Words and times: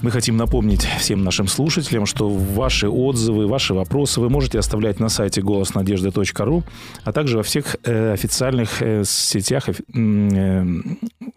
Мы 0.00 0.12
хотим 0.12 0.36
напомнить 0.36 0.84
всем 1.00 1.24
нашим 1.24 1.48
слушателям, 1.48 2.06
что 2.06 2.28
ваши 2.28 2.88
отзывы, 2.88 3.48
ваши 3.48 3.74
вопросы 3.74 4.20
вы 4.20 4.30
можете 4.30 4.58
оставлять 4.60 5.00
на 5.00 5.08
сайте 5.08 5.42
голоснадежды.ру, 5.42 6.62
а 7.02 7.12
также 7.12 7.36
во 7.36 7.42
всех 7.42 7.76
э, 7.82 8.12
официальных 8.12 8.80
э, 8.80 9.02
сетях, 9.04 9.68
э, 9.68 10.64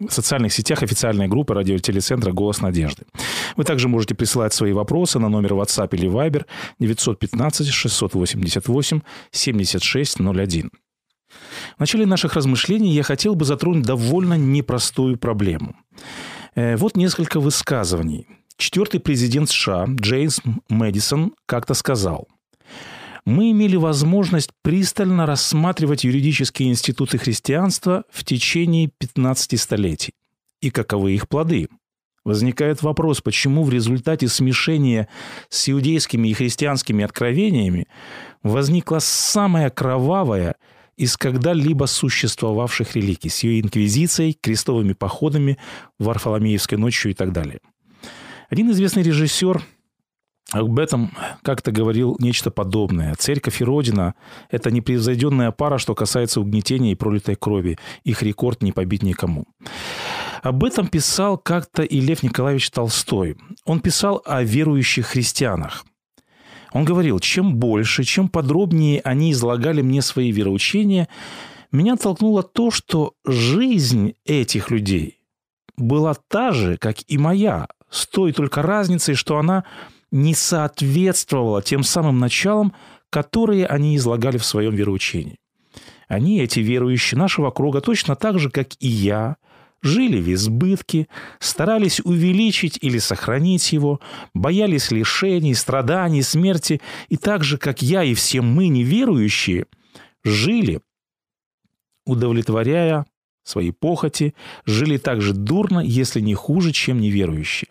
социальных 0.08 0.52
сетях 0.52 0.82
официальной 0.84 1.26
группы 1.26 1.54
радиотелецентра 1.54 2.32
«Голос 2.32 2.60
надежды». 2.60 3.02
Вы 3.56 3.64
также 3.64 3.88
можете 3.88 4.14
присылать 4.14 4.52
свои 4.52 4.72
вопросы 4.72 5.18
на 5.18 5.28
номер 5.28 5.54
WhatsApp 5.54 5.88
или 5.92 6.08
Viber 6.08 6.44
915 6.78 7.66
688 7.66 9.00
7601. 9.32 10.70
В 11.76 11.80
начале 11.80 12.06
наших 12.06 12.34
размышлений 12.34 12.92
я 12.92 13.02
хотел 13.02 13.34
бы 13.34 13.44
затронуть 13.44 13.84
довольно 13.84 14.34
непростую 14.34 15.16
проблему. 15.18 15.74
Вот 16.54 16.96
несколько 16.96 17.40
высказываний– 17.40 18.28
Четвертый 18.56 19.00
президент 19.00 19.50
США 19.50 19.86
Джеймс 19.88 20.40
Мэдисон 20.68 21.34
как-то 21.46 21.74
сказал, 21.74 22.28
мы 23.24 23.52
имели 23.52 23.76
возможность 23.76 24.50
пристально 24.62 25.26
рассматривать 25.26 26.04
юридические 26.04 26.70
институты 26.70 27.18
христианства 27.18 28.04
в 28.10 28.24
течение 28.24 28.90
15 28.98 29.60
столетий. 29.60 30.14
И 30.60 30.70
каковы 30.70 31.12
их 31.12 31.28
плоды? 31.28 31.68
Возникает 32.24 32.82
вопрос, 32.82 33.20
почему 33.20 33.64
в 33.64 33.70
результате 33.70 34.28
смешения 34.28 35.08
с 35.48 35.68
иудейскими 35.68 36.28
и 36.28 36.34
христианскими 36.34 37.04
откровениями 37.04 37.86
возникла 38.42 38.98
самая 39.00 39.70
кровавая 39.70 40.56
из 40.96 41.16
когда-либо 41.16 41.86
существовавших 41.86 42.94
религий 42.94 43.28
с 43.28 43.42
ее 43.42 43.60
инквизицией, 43.60 44.36
крестовыми 44.40 44.92
походами, 44.92 45.58
Варфоломеевской 45.98 46.78
ночью 46.78 47.12
и 47.12 47.14
так 47.14 47.32
далее– 47.32 47.60
один 48.52 48.70
известный 48.70 49.02
режиссер 49.02 49.62
об 50.52 50.78
этом 50.78 51.12
как-то 51.40 51.72
говорил 51.72 52.16
нечто 52.18 52.50
подобное. 52.50 53.14
Церковь 53.14 53.62
и 53.62 53.64
Родина– 53.64 54.14
это 54.50 54.70
непревзойденная 54.70 55.52
пара, 55.52 55.78
что 55.78 55.94
касается 55.94 56.38
угнетения 56.38 56.92
и 56.92 56.94
пролитой 56.94 57.34
крови. 57.34 57.78
Их 58.04 58.22
рекорд 58.22 58.62
не 58.62 58.70
побить 58.70 59.02
никому. 59.02 59.46
Об 60.42 60.64
этом 60.64 60.88
писал 60.88 61.38
как-то 61.38 61.82
и 61.82 61.98
Лев 61.98 62.22
Николаевич 62.22 62.70
Толстой. 62.70 63.38
Он 63.64 63.80
писал 63.80 64.20
о 64.26 64.42
верующих 64.42 65.06
христианах. 65.06 65.86
Он 66.74 66.84
говорил, 66.84 67.20
чем 67.20 67.56
больше, 67.56 68.04
чем 68.04 68.28
подробнее 68.28 69.00
они 69.02 69.32
излагали 69.32 69.80
мне 69.80 70.02
свои 70.02 70.30
вероучения, 70.30 71.08
меня 71.70 71.96
толкнуло 71.96 72.42
то, 72.42 72.70
что 72.70 73.14
жизнь 73.24 74.12
этих 74.26 74.70
людей 74.70 75.22
была 75.78 76.14
та 76.28 76.52
же, 76.52 76.76
как 76.76 76.96
и 77.08 77.16
моя, 77.16 77.66
с 77.92 78.06
той 78.06 78.32
только 78.32 78.62
разницей, 78.62 79.14
что 79.14 79.38
она 79.38 79.64
не 80.10 80.34
соответствовала 80.34 81.62
тем 81.62 81.84
самым 81.84 82.18
началам, 82.18 82.72
которые 83.10 83.66
они 83.66 83.96
излагали 83.96 84.38
в 84.38 84.44
своем 84.44 84.74
вероучении. 84.74 85.38
Они, 86.08 86.40
эти 86.40 86.60
верующие 86.60 87.18
нашего 87.18 87.50
круга, 87.50 87.80
точно 87.80 88.16
так 88.16 88.38
же, 88.38 88.50
как 88.50 88.68
и 88.80 88.88
я, 88.88 89.36
жили 89.82 90.20
в 90.20 90.32
избытке, 90.32 91.08
старались 91.38 92.00
увеличить 92.00 92.78
или 92.80 92.98
сохранить 92.98 93.72
его, 93.72 94.00
боялись 94.32 94.90
лишений, 94.90 95.54
страданий, 95.54 96.22
смерти, 96.22 96.80
и 97.08 97.16
так 97.16 97.44
же, 97.44 97.58
как 97.58 97.82
я 97.82 98.04
и 98.04 98.14
все 98.14 98.40
мы, 98.40 98.68
неверующие, 98.68 99.66
жили, 100.24 100.80
удовлетворяя 102.06 103.06
свои 103.44 103.72
похоти, 103.72 104.34
жили 104.64 104.98
так 104.98 105.20
же 105.20 105.32
дурно, 105.32 105.80
если 105.80 106.20
не 106.20 106.34
хуже, 106.34 106.72
чем 106.72 107.00
неверующие. 107.00 107.70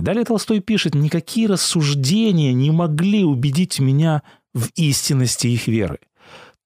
И 0.00 0.02
далее 0.02 0.24
Толстой 0.24 0.60
пишет, 0.60 0.94
никакие 0.94 1.46
рассуждения 1.46 2.54
не 2.54 2.70
могли 2.70 3.22
убедить 3.22 3.80
меня 3.80 4.22
в 4.54 4.68
истинности 4.74 5.48
их 5.48 5.68
веры. 5.68 5.98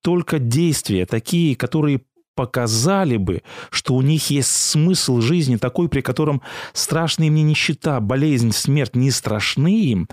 Только 0.04 0.38
действия, 0.38 1.04
такие, 1.04 1.56
которые 1.56 2.02
показали 2.36 3.16
бы, 3.16 3.42
что 3.70 3.94
у 3.94 4.02
них 4.02 4.30
есть 4.30 4.50
смысл 4.50 5.20
жизни 5.20 5.56
такой, 5.56 5.88
при 5.88 6.00
котором 6.00 6.42
страшные 6.74 7.28
мне 7.28 7.42
нищета, 7.42 7.98
болезнь, 7.98 8.52
смерть 8.52 8.94
не 8.94 9.10
страшны 9.10 9.80
им, 9.80 10.08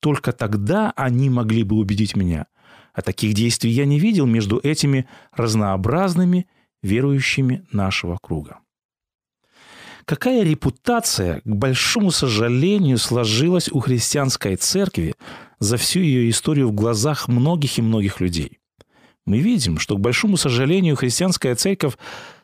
только 0.00 0.32
тогда 0.32 0.92
они 0.96 1.30
могли 1.30 1.62
бы 1.62 1.76
убедить 1.76 2.16
меня. 2.16 2.46
А 2.92 3.02
таких 3.02 3.34
действий 3.34 3.70
я 3.70 3.86
не 3.86 4.00
видел 4.00 4.26
между 4.26 4.58
этими 4.60 5.06
разнообразными 5.30 6.48
верующими 6.82 7.64
нашего 7.70 8.18
круга. 8.20 8.58
Какая 10.06 10.42
репутация, 10.42 11.40
к 11.44 11.56
большому 11.56 12.10
сожалению, 12.10 12.98
сложилась 12.98 13.70
у 13.70 13.80
христианской 13.80 14.56
церкви 14.56 15.14
за 15.60 15.78
всю 15.78 16.00
ее 16.00 16.28
историю 16.28 16.68
в 16.68 16.72
глазах 16.72 17.26
многих 17.26 17.78
и 17.78 17.82
многих 17.82 18.20
людей? 18.20 18.58
Мы 19.26 19.38
видим, 19.38 19.78
что, 19.78 19.96
к 19.96 20.00
большому 20.00 20.36
сожалению, 20.36 20.96
христианская 20.96 21.54
церковь 21.54 21.94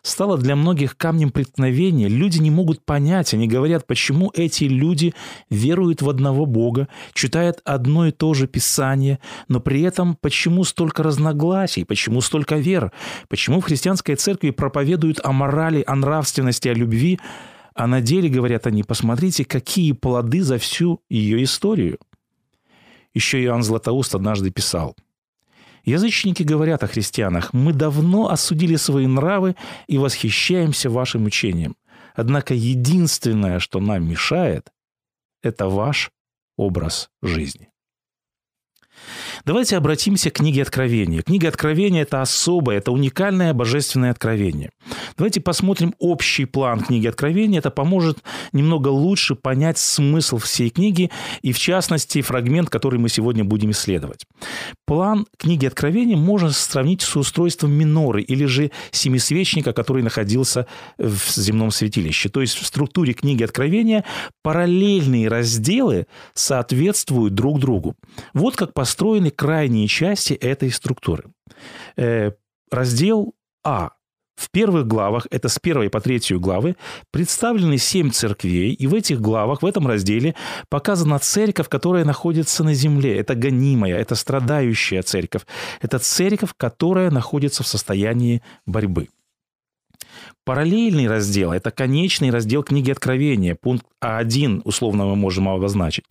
стала 0.00 0.38
для 0.38 0.56
многих 0.56 0.96
камнем 0.96 1.30
преткновения. 1.30 2.08
Люди 2.08 2.38
не 2.38 2.50
могут 2.50 2.82
понять, 2.86 3.34
они 3.34 3.46
говорят, 3.46 3.86
почему 3.86 4.32
эти 4.34 4.64
люди 4.64 5.12
веруют 5.50 6.00
в 6.00 6.08
одного 6.08 6.46
Бога, 6.46 6.88
читают 7.12 7.60
одно 7.64 8.06
и 8.06 8.12
то 8.12 8.32
же 8.32 8.46
Писание, 8.46 9.18
но 9.48 9.60
при 9.60 9.82
этом 9.82 10.16
почему 10.18 10.64
столько 10.64 11.02
разногласий, 11.02 11.84
почему 11.84 12.22
столько 12.22 12.56
вер, 12.56 12.92
почему 13.28 13.60
в 13.60 13.64
христианской 13.64 14.14
церкви 14.14 14.48
проповедуют 14.48 15.20
о 15.22 15.32
морали, 15.32 15.84
о 15.86 15.94
нравственности, 15.96 16.68
о 16.68 16.72
любви, 16.72 17.20
а 17.80 17.86
на 17.86 18.00
деле, 18.00 18.28
говорят 18.28 18.66
они, 18.66 18.82
посмотрите, 18.82 19.44
какие 19.44 19.92
плоды 19.92 20.42
за 20.42 20.58
всю 20.58 21.00
ее 21.08 21.42
историю. 21.42 21.98
Еще 23.14 23.42
Иоанн 23.42 23.62
Златоуст 23.62 24.14
однажды 24.14 24.50
писал– 24.50 24.96
Язычники 25.84 26.42
говорят 26.42 26.82
о 26.84 26.88
христианах, 26.88 27.52
мы 27.52 27.72
давно 27.72 28.28
осудили 28.28 28.76
свои 28.76 29.06
нравы 29.06 29.56
и 29.86 29.98
восхищаемся 29.98 30.90
вашим 30.90 31.24
учением. 31.24 31.74
Однако 32.14 32.54
единственное, 32.54 33.60
что 33.60 33.80
нам 33.80 34.06
мешает, 34.06 34.70
это 35.42 35.68
ваш 35.68 36.10
образ 36.56 37.08
жизни. 37.22 37.70
Давайте 39.44 39.76
обратимся 39.76 40.30
к 40.30 40.34
книге 40.34 40.62
Откровения. 40.62 41.22
Книга 41.22 41.48
Откровения– 41.48 42.02
это 42.02 42.20
особое, 42.20 42.78
это 42.78 42.92
уникальное 42.92 43.54
божественное 43.54 44.10
откровение. 44.10 44.70
Давайте 45.16 45.40
посмотрим 45.40 45.94
общий 45.98 46.44
план 46.44 46.80
книги 46.80 47.06
Откровения. 47.06 47.58
Это 47.58 47.70
поможет 47.70 48.18
немного 48.52 48.88
лучше 48.88 49.34
понять 49.34 49.78
смысл 49.78 50.38
всей 50.38 50.70
книги 50.70 51.10
и, 51.42 51.52
в 51.52 51.58
частности, 51.58 52.20
фрагмент, 52.20 52.68
который 52.68 52.98
мы 52.98 53.08
сегодня 53.08 53.44
будем 53.44 53.70
исследовать. 53.70 54.26
План 54.86 55.26
книги 55.38 55.66
Откровения 55.66 56.16
можно 56.16 56.50
сравнить 56.50 57.02
с 57.02 57.16
устройством 57.16 57.72
миноры 57.72 58.22
или 58.22 58.44
же 58.44 58.70
семисвечника, 58.90 59.72
который 59.72 60.02
находился 60.02 60.66
в 60.98 61.18
земном 61.34 61.70
святилище. 61.70 62.28
То 62.28 62.40
есть 62.40 62.56
в 62.56 62.66
структуре 62.66 63.14
книги 63.14 63.42
Откровения 63.42 64.04
параллельные 64.42 65.28
разделы 65.28 66.06
соответствуют 66.34 67.34
друг 67.34 67.58
другу. 67.58 67.94
Вот 68.34 68.56
как 68.56 68.74
построены 68.74 69.29
крайние 69.30 69.86
части 69.88 70.34
этой 70.34 70.70
структуры. 70.70 71.24
Э, 71.96 72.32
раздел 72.70 73.34
А. 73.64 73.90
В 74.36 74.50
первых 74.50 74.86
главах, 74.86 75.26
это 75.30 75.50
с 75.50 75.58
первой 75.58 75.90
по 75.90 76.00
третью 76.00 76.40
главы, 76.40 76.76
представлены 77.10 77.76
семь 77.76 78.10
церквей, 78.10 78.72
и 78.72 78.86
в 78.86 78.94
этих 78.94 79.20
главах, 79.20 79.60
в 79.60 79.66
этом 79.66 79.86
разделе 79.86 80.34
показана 80.70 81.18
церковь, 81.18 81.68
которая 81.68 82.06
находится 82.06 82.64
на 82.64 82.72
земле. 82.72 83.18
Это 83.18 83.34
гонимая, 83.34 83.98
это 83.98 84.14
страдающая 84.14 85.02
церковь. 85.02 85.42
Это 85.82 85.98
церковь, 85.98 86.54
которая 86.56 87.10
находится 87.10 87.62
в 87.62 87.66
состоянии 87.66 88.40
борьбы. 88.64 89.08
Параллельный 90.44 91.06
раздел– 91.06 91.52
это 91.52 91.70
конечный 91.70 92.30
раздел 92.30 92.62
книги 92.62 92.90
Откровения, 92.90 93.54
пункт 93.54 93.86
А1, 94.02 94.62
условно 94.64 95.04
мы 95.04 95.14
можем 95.14 95.48
обозначить. 95.48 96.04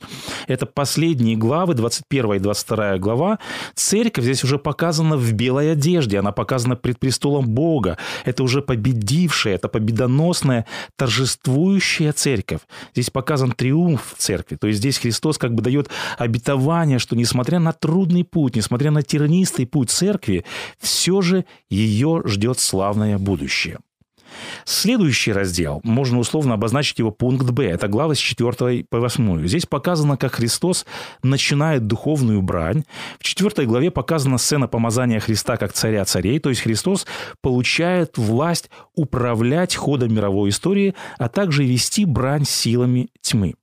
Это 0.48 0.66
последние 0.66 1.36
главы, 1.36 1.74
21 1.74 2.34
и 2.36 2.40
22 2.40 3.00
глава. 3.00 3.40
Церковь 3.76 4.24
здесь 4.24 4.44
уже 4.44 4.58
показана 4.58 5.18
в 5.18 5.34
белой 5.34 5.72
одежде, 5.72 6.20
она 6.20 6.32
показана 6.32 6.76
пред 6.76 7.00
престолом 7.00 7.50
Бога. 7.50 7.98
Это 8.24 8.44
уже 8.44 8.62
победившая, 8.62 9.56
это 9.56 9.68
победоносная, 9.68 10.66
торжествующая 10.96 12.14
церковь. 12.14 12.62
Здесь 12.94 13.10
показан 13.10 13.52
триумф 13.52 14.14
церкви. 14.18 14.56
То 14.56 14.68
есть 14.68 14.80
здесь 14.80 15.00
Христос 15.00 15.38
как 15.38 15.54
бы 15.54 15.62
дает 15.62 15.90
обетование, 16.18 17.00
что 17.00 17.16
несмотря 17.16 17.60
на 17.60 17.74
трудный 17.74 18.24
путь, 18.24 18.56
несмотря 18.56 18.92
на 18.92 19.02
тернистый 19.02 19.66
путь 19.66 19.90
церкви, 19.90 20.46
все 20.80 21.22
же 21.22 21.46
ее 21.70 22.22
ждет 22.26 22.60
славное 22.60 23.18
будущее. 23.18 23.80
Следующий 24.66 25.32
раздел, 25.32 25.82
можно 25.84 26.20
условно 26.20 26.54
обозначить 26.54 27.00
его 27.00 27.12
пункт 27.12 27.50
Б, 27.50 27.66
это 27.66 27.88
глава 27.88 28.16
с 28.16 28.18
4 28.18 28.86
по 28.90 29.00
8. 29.00 29.48
Здесь 29.48 29.66
показано, 29.66 30.18
как 30.18 30.36
Христос 30.36 30.86
начинает 31.24 31.88
духовную 31.88 32.42
брань. 32.42 32.84
В 33.20 33.24
4 33.24 33.68
главе 33.68 33.92
показана 33.92 34.38
сцена 34.38 34.68
помазания 34.68 35.20
Христа 35.20 35.58
как 35.58 35.74
царя 35.74 36.06
царей, 36.06 36.40
то 36.40 36.50
есть 36.50 36.62
Христос 36.62 37.06
получает 37.42 38.18
власть 38.18 38.70
управлять 38.96 39.76
ходом 39.76 40.14
мировой 40.14 40.50
истории, 40.50 40.96
а 41.18 41.30
также 41.30 41.64
вести 41.64 42.06
брань 42.06 42.46
силами 42.46 43.10
тьмы. 43.22 43.56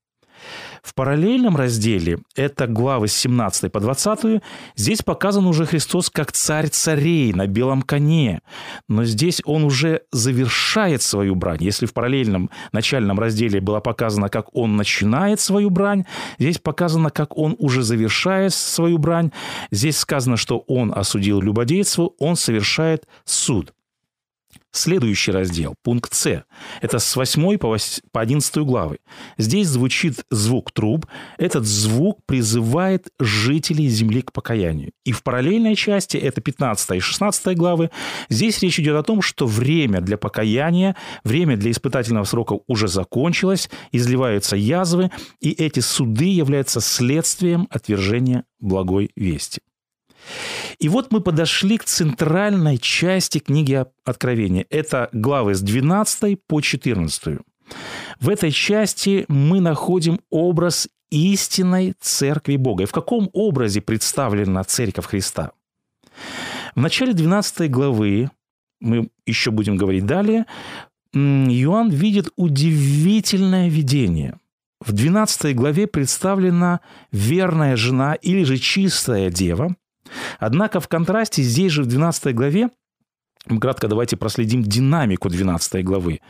В 0.87 0.95
параллельном 0.95 1.57
разделе, 1.57 2.21
это 2.37 2.69
главы 2.69 3.09
с 3.09 3.13
17 3.15 3.73
по 3.73 3.81
20, 3.81 4.41
здесь 4.77 5.03
показан 5.03 5.45
уже 5.49 5.67
Христос 5.67 6.11
как 6.11 6.31
царь 6.31 6.69
царей 6.69 7.33
на 7.33 7.49
белом 7.49 7.83
коне. 7.83 8.41
Но 8.89 9.05
здесь 9.05 9.43
он 9.45 9.65
уже 9.65 10.03
завершает 10.13 11.03
свою 11.03 11.35
брань. 11.35 11.59
Если 11.61 11.87
в 11.87 11.93
параллельном 11.93 12.51
начальном 12.71 13.19
разделе 13.19 13.61
было 13.61 13.81
показано, 13.81 14.29
как 14.29 14.55
он 14.55 14.77
начинает 14.77 15.41
свою 15.41 15.71
брань, 15.71 16.05
здесь 16.39 16.59
показано, 16.59 17.11
как 17.11 17.37
он 17.37 17.57
уже 17.59 17.83
завершает 17.83 18.55
свою 18.55 18.99
брань. 18.99 19.33
Здесь 19.73 19.99
сказано, 19.99 20.37
что 20.37 20.59
он 20.69 20.93
осудил 20.95 21.41
любодейство, 21.41 22.13
он 22.21 22.37
совершает 22.37 23.09
суд. 23.25 23.73
Следующий 24.77 25.31
раздел, 25.33 25.75
пункт 25.83 26.13
С, 26.13 26.45
это 26.83 26.99
с 26.99 27.17
8 27.17 27.57
по 27.57 28.21
11 28.21 28.57
главы. 28.59 28.99
Здесь 29.39 29.69
звучит 29.69 30.27
звук 30.31 30.71
труб. 30.71 31.07
Этот 31.39 31.65
звук 31.65 32.21
призывает 32.27 33.09
жителей 33.19 33.89
земли 33.89 34.21
к 34.21 34.33
покаянию. 34.33 34.93
И 35.07 35.13
в 35.13 35.23
параллельной 35.23 35.77
части, 35.77 36.19
это 36.19 36.43
15 36.43 36.91
и 36.91 37.01
16 37.01 37.57
главы, 37.57 37.91
здесь 38.29 38.61
речь 38.61 38.79
идет 38.79 38.97
о 38.97 39.03
том, 39.03 39.23
что 39.23 39.47
время 39.47 40.03
для 40.03 40.19
покаяния, 40.19 40.95
время 41.25 41.57
для 41.57 41.71
испытательного 41.71 42.25
срока 42.25 42.59
уже 42.67 42.87
закончилось, 42.87 43.71
изливаются 43.93 44.57
язвы, 44.57 45.11
и 45.41 45.53
эти 45.53 45.81
суды 45.81 46.27
являются 46.27 46.83
следствием 46.83 47.67
отвержения 47.71 48.45
благой 48.61 49.11
вести. 49.17 49.63
И 50.79 50.89
вот 50.89 51.11
мы 51.11 51.21
подошли 51.21 51.79
к 51.79 51.85
центральной 51.85 52.79
части 52.79 53.39
книги 53.39 53.85
Откровения. 54.05 54.67
Это 54.71 55.09
главы 55.13 55.55
с 55.55 55.61
12 55.61 56.39
по 56.47 56.61
14. 56.61 57.39
В 58.21 58.29
этой 58.29 58.51
части 58.51 59.25
мы 59.29 59.61
находим 59.61 60.21
образ 60.31 60.89
истинной 61.11 61.95
Церкви 62.01 62.57
Бога. 62.57 62.85
И 62.85 62.87
в 62.87 62.93
каком 62.93 63.31
образе 63.33 63.81
представлена 63.81 64.65
Церковь 64.65 65.07
Христа? 65.07 65.53
В 66.75 66.81
начале 66.81 67.13
12 67.13 67.71
главы, 67.71 68.31
мы 68.81 69.09
еще 69.25 69.51
будем 69.51 69.77
говорить 69.77 70.07
далее, 70.07 70.47
Иоанн 71.13 71.89
видит 71.89 72.31
удивительное 72.37 73.69
видение. 73.69 74.39
В 74.81 74.93
12 74.93 75.57
главе 75.57 75.87
представлена 75.87 76.81
верная 77.11 77.77
жена 77.77 78.15
или 78.15 78.45
же 78.45 78.59
чистая 78.59 79.31
дева, 79.31 79.75
Однако 80.39 80.81
в 80.81 80.89
контрасте 80.89 81.43
здесь 81.43 81.73
же 81.73 81.83
в 81.83 81.87
12 81.87 82.35
главе 82.35 82.71
Кратко 83.61 83.87
давайте 83.87 84.17
проследим 84.17 84.63
динамику 84.63 85.29
12 85.29 85.85
главы. 85.85 86.21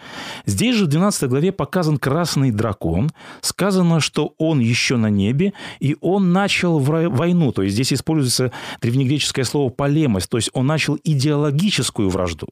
Здесь 0.44 0.76
же 0.76 0.84
в 0.84 0.88
12 0.88 1.28
главе 1.31 1.50
показан 1.50 1.96
красный 1.96 2.50
дракон. 2.50 3.11
Сказано, 3.40 4.00
что 4.00 4.34
он 4.38 4.61
еще 4.61 4.96
на 4.96 5.08
небе, 5.08 5.55
и 5.81 5.96
он 6.02 6.32
начал 6.32 6.78
войну. 6.78 7.52
То 7.52 7.62
есть 7.62 7.75
здесь 7.75 7.94
используется 7.94 8.52
древнегреческое 8.82 9.46
слово 9.46 9.70
«полемость», 9.70 10.29
то 10.29 10.37
есть 10.37 10.50
он 10.52 10.67
начал 10.67 10.99
идеологическую 11.02 12.11
вражду. 12.11 12.49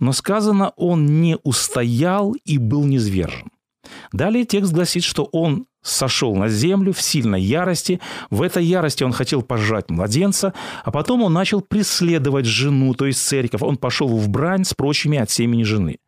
Но 0.00 0.12
сказано, 0.12 0.72
он 0.76 1.20
не 1.20 1.38
устоял 1.44 2.32
и 2.44 2.58
был 2.58 2.84
низвержен. 2.84 3.50
Далее 4.12 4.44
текст 4.44 4.72
гласит, 4.72 5.04
что 5.04 5.28
он 5.30 5.66
сошел 5.84 6.34
на 6.34 6.48
землю 6.48 6.92
в 6.92 7.00
сильной 7.00 7.40
ярости. 7.40 8.00
В 8.30 8.42
этой 8.42 8.64
ярости 8.64 9.04
он 9.04 9.12
хотел 9.12 9.42
пожрать 9.42 9.90
младенца, 9.90 10.52
а 10.82 10.90
потом 10.90 11.22
он 11.22 11.32
начал 11.32 11.60
преследовать 11.60 12.46
жену, 12.46 12.94
то 12.94 13.06
есть 13.06 13.24
церковь. 13.24 13.62
Он 13.62 13.76
пошел 13.76 14.08
в 14.08 14.28
брань 14.28 14.64
с 14.64 14.74
прочими 14.74 15.18
от 15.18 15.30
семени 15.30 15.62
жены. 15.62 15.98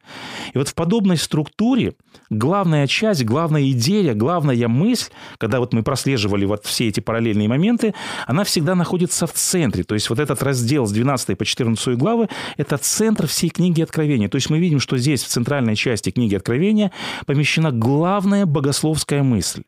И 0.54 0.58
вот 0.58 0.68
в 0.68 0.74
подобной 0.74 1.16
структуре 1.16 1.94
главная 2.30 2.86
часть, 2.86 3.24
главная 3.24 3.70
идея, 3.70 4.14
главная 4.14 4.68
мысль, 4.68 5.10
когда 5.38 5.60
вот 5.60 5.72
мы 5.72 5.82
прослеживали 5.82 6.44
вот 6.44 6.64
все 6.64 6.88
эти 6.88 7.00
параллельные 7.00 7.48
моменты, 7.48 7.94
она 8.26 8.44
всегда 8.44 8.74
находится 8.74 9.26
в 9.26 9.32
центре. 9.32 9.84
То 9.84 9.94
есть 9.94 10.10
вот 10.10 10.18
этот 10.18 10.42
раздел 10.42 10.86
с 10.86 10.92
12 10.92 11.36
по 11.36 11.44
14 11.44 11.96
главы– 11.96 12.28
это 12.56 12.76
центр 12.78 13.26
всей 13.26 13.50
книги 13.50 13.82
Откровения. 13.82 14.28
То 14.28 14.36
есть 14.36 14.50
мы 14.50 14.58
видим, 14.58 14.80
что 14.80 14.98
здесь 14.98 15.22
в 15.22 15.28
центральной 15.28 15.76
части 15.76 16.10
книги 16.10 16.34
Откровения 16.34 16.92
помещена 17.26 17.70
главная 17.72 18.46
богословская 18.46 19.22
мысль. 19.22 19.62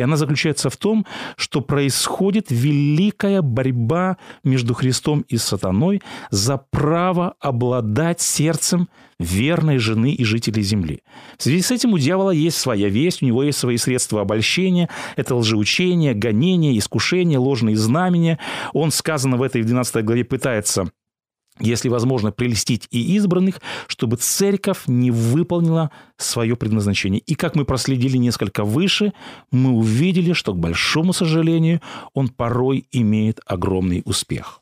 И 0.00 0.02
она 0.02 0.16
заключается 0.16 0.70
в 0.70 0.78
том, 0.78 1.04
что 1.36 1.60
происходит 1.60 2.46
великая 2.48 3.42
борьба 3.42 4.16
между 4.42 4.72
Христом 4.72 5.26
и 5.28 5.36
сатаной 5.36 6.00
за 6.30 6.56
право 6.56 7.34
обладать 7.38 8.22
сердцем 8.22 8.88
верной 9.18 9.76
жены 9.76 10.14
и 10.14 10.24
жителей 10.24 10.62
земли. 10.62 11.02
В 11.36 11.42
связи 11.42 11.60
с 11.60 11.70
этим 11.70 11.92
у 11.92 11.98
дьявола 11.98 12.30
есть 12.30 12.56
своя 12.56 12.88
весть, 12.88 13.22
у 13.22 13.26
него 13.26 13.42
есть 13.42 13.58
свои 13.58 13.76
средства 13.76 14.22
обольщения, 14.22 14.88
это 15.16 15.34
лжеучение, 15.34 16.14
гонение, 16.14 16.78
искушение, 16.78 17.38
ложные 17.38 17.76
знамения. 17.76 18.38
Он, 18.72 18.90
сказано 18.90 19.36
в 19.36 19.42
этой 19.42 19.62
12 19.62 20.02
главе, 20.02 20.24
пытается 20.24 20.90
если 21.60 21.88
возможно, 21.88 22.32
прелестить 22.32 22.88
и 22.90 23.14
избранных, 23.16 23.60
чтобы 23.86 24.16
церковь 24.16 24.82
не 24.86 25.10
выполнила 25.10 25.90
свое 26.16 26.56
предназначение. 26.56 27.20
И 27.20 27.34
как 27.34 27.54
мы 27.54 27.64
проследили 27.64 28.16
несколько 28.16 28.64
выше, 28.64 29.12
мы 29.50 29.70
увидели, 29.70 30.32
что, 30.32 30.52
к 30.52 30.58
большому 30.58 31.12
сожалению, 31.12 31.80
он 32.14 32.28
порой 32.28 32.86
имеет 32.92 33.40
огромный 33.46 34.02
успех. 34.04 34.60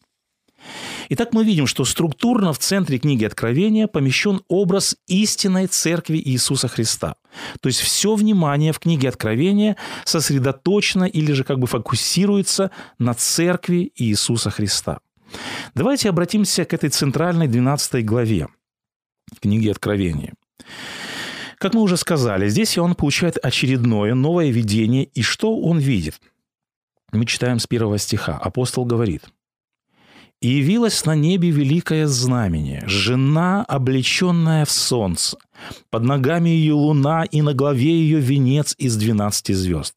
Итак, 1.11 1.33
мы 1.33 1.45
видим, 1.45 1.67
что 1.67 1.85
структурно 1.85 2.53
в 2.53 2.59
центре 2.59 2.99
книги 2.99 3.25
Откровения 3.25 3.87
помещен 3.87 4.43
образ 4.49 4.97
истинной 5.07 5.67
церкви 5.67 6.21
Иисуса 6.23 6.69
Христа. 6.69 7.15
То 7.61 7.69
есть 7.69 7.81
все 7.81 8.15
внимание 8.15 8.73
в 8.73 8.79
книге 8.79 9.09
Откровения 9.09 9.77
сосредоточено 10.05 11.05
или 11.05 11.33
же 11.33 11.45
как 11.45 11.59
бы 11.59 11.67
фокусируется 11.67 12.71
на 12.99 13.15
церкви 13.15 13.91
Иисуса 13.97 14.51
Христа. 14.51 14.99
Давайте 15.75 16.09
обратимся 16.09 16.65
к 16.65 16.75
этой 16.75 16.91
центральной 16.91 17.49
12 17.49 18.05
главе 18.05 18.49
книги 19.41 19.69
Откровения. 19.69 20.35
Как 21.59 21.75
мы 21.75 21.83
уже 21.83 21.97
сказали, 21.97 22.49
здесь 22.49 22.79
он 22.79 22.95
получает 22.95 23.37
очередное 23.43 24.15
новое 24.15 24.51
видение, 24.51 25.05
и 25.05 25.23
что 25.23 25.59
он 25.59 25.79
видит? 25.79 26.21
Мы 27.13 27.27
читаем 27.27 27.59
с 27.59 27.67
первого 27.67 27.99
стиха. 27.99 28.37
Апостол 28.37 28.85
говорит, 28.85 29.25
«И 30.41 30.49
явилась 30.49 31.05
на 31.05 31.17
небе 31.17 31.51
великое 31.51 32.07
знамение, 32.07 32.85
жена, 32.87 33.65
облеченная 33.65 34.65
в 34.65 34.71
солнце, 34.71 35.37
под 35.91 36.05
ногами 36.05 36.51
ее 36.51 36.75
луна, 36.75 37.25
и 37.25 37.43
на 37.43 37.55
главе 37.55 37.91
ее 37.91 38.21
венец 38.21 38.75
из 38.79 38.97
двенадцати 38.97 39.53
звезд». 39.53 39.95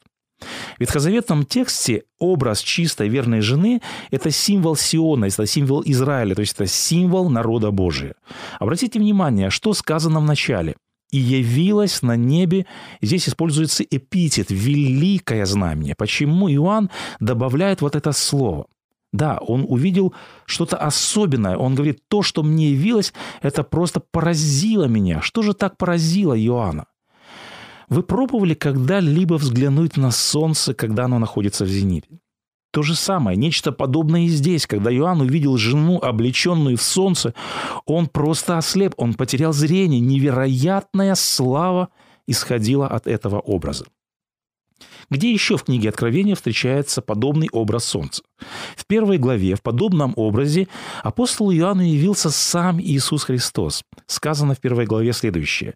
Ветхозаветном 0.81 1.45
тексте 1.45 2.05
образ 2.17 2.59
чистой 2.59 3.07
верной 3.07 3.41
жены– 3.41 3.83
это 4.09 4.31
символ 4.31 4.75
Сиона, 4.75 5.25
это 5.25 5.45
символ 5.45 5.83
Израиля, 5.85 6.33
то 6.33 6.41
есть 6.41 6.55
это 6.55 6.65
символ 6.65 7.29
народа 7.29 7.69
Божия. 7.69 8.15
Обратите 8.59 8.97
внимание, 8.97 9.51
что 9.51 9.75
сказано 9.75 10.19
в 10.19 10.23
начале. 10.23 10.75
«И 11.11 11.19
явилась 11.19 12.01
на 12.01 12.15
небе», 12.15 12.65
здесь 12.99 13.29
используется 13.29 13.83
эпитет 13.83 14.47
«великое 14.49 15.45
знамение». 15.45 15.93
Почему 15.95 16.51
Иоанн 16.51 16.89
добавляет 17.19 17.81
вот 17.81 17.95
это 17.95 18.11
слово? 18.11 18.65
Да, 19.13 19.37
он 19.37 19.67
увидел 19.69 20.15
что-то 20.47 20.77
особенное. 20.77 21.57
Он 21.57 21.75
говорит, 21.75 21.99
то, 22.07 22.23
что 22.23 22.41
мне 22.41 22.71
явилось, 22.71 23.13
это 23.43 23.61
просто 23.61 23.99
поразило 23.99 24.85
меня. 24.85 25.21
Что 25.21 25.43
же 25.43 25.53
так 25.53 25.77
поразило 25.77 26.33
Иоанна? 26.35 26.87
Вы 27.91 28.03
пробовали 28.03 28.53
когда-либо 28.53 29.33
взглянуть 29.33 29.97
на 29.97 30.11
солнце, 30.11 30.73
когда 30.73 31.05
оно 31.05 31.19
находится 31.19 31.65
в 31.65 31.67
зените? 31.67 32.21
То 32.71 32.83
же 32.83 32.95
самое, 32.95 33.35
нечто 33.35 33.73
подобное 33.73 34.21
и 34.21 34.27
здесь. 34.29 34.65
Когда 34.65 34.95
Иоанн 34.95 35.19
увидел 35.19 35.57
жену, 35.57 35.99
облеченную 36.01 36.77
в 36.77 36.81
солнце, 36.81 37.33
он 37.85 38.07
просто 38.07 38.57
ослеп, 38.57 38.93
он 38.95 39.13
потерял 39.13 39.51
зрение. 39.51 39.99
Невероятная 39.99 41.15
слава 41.15 41.89
исходила 42.27 42.87
от 42.87 43.07
этого 43.07 43.41
образа. 43.41 43.83
Где 45.09 45.31
еще 45.31 45.57
в 45.57 45.63
книге 45.63 45.89
Откровения 45.89 46.35
встречается 46.35 47.01
подобный 47.01 47.49
образ 47.51 47.85
солнца? 47.85 48.23
В 48.75 48.85
первой 48.85 49.17
главе 49.17 49.55
в 49.55 49.61
подобном 49.61 50.13
образе 50.15 50.67
апостолу 51.03 51.53
Иоанну 51.53 51.83
явился 51.83 52.29
сам 52.29 52.79
Иисус 52.79 53.23
Христос. 53.23 53.83
Сказано 54.07 54.55
в 54.55 54.59
первой 54.59 54.85
главе 54.85 55.13
следующее. 55.13 55.75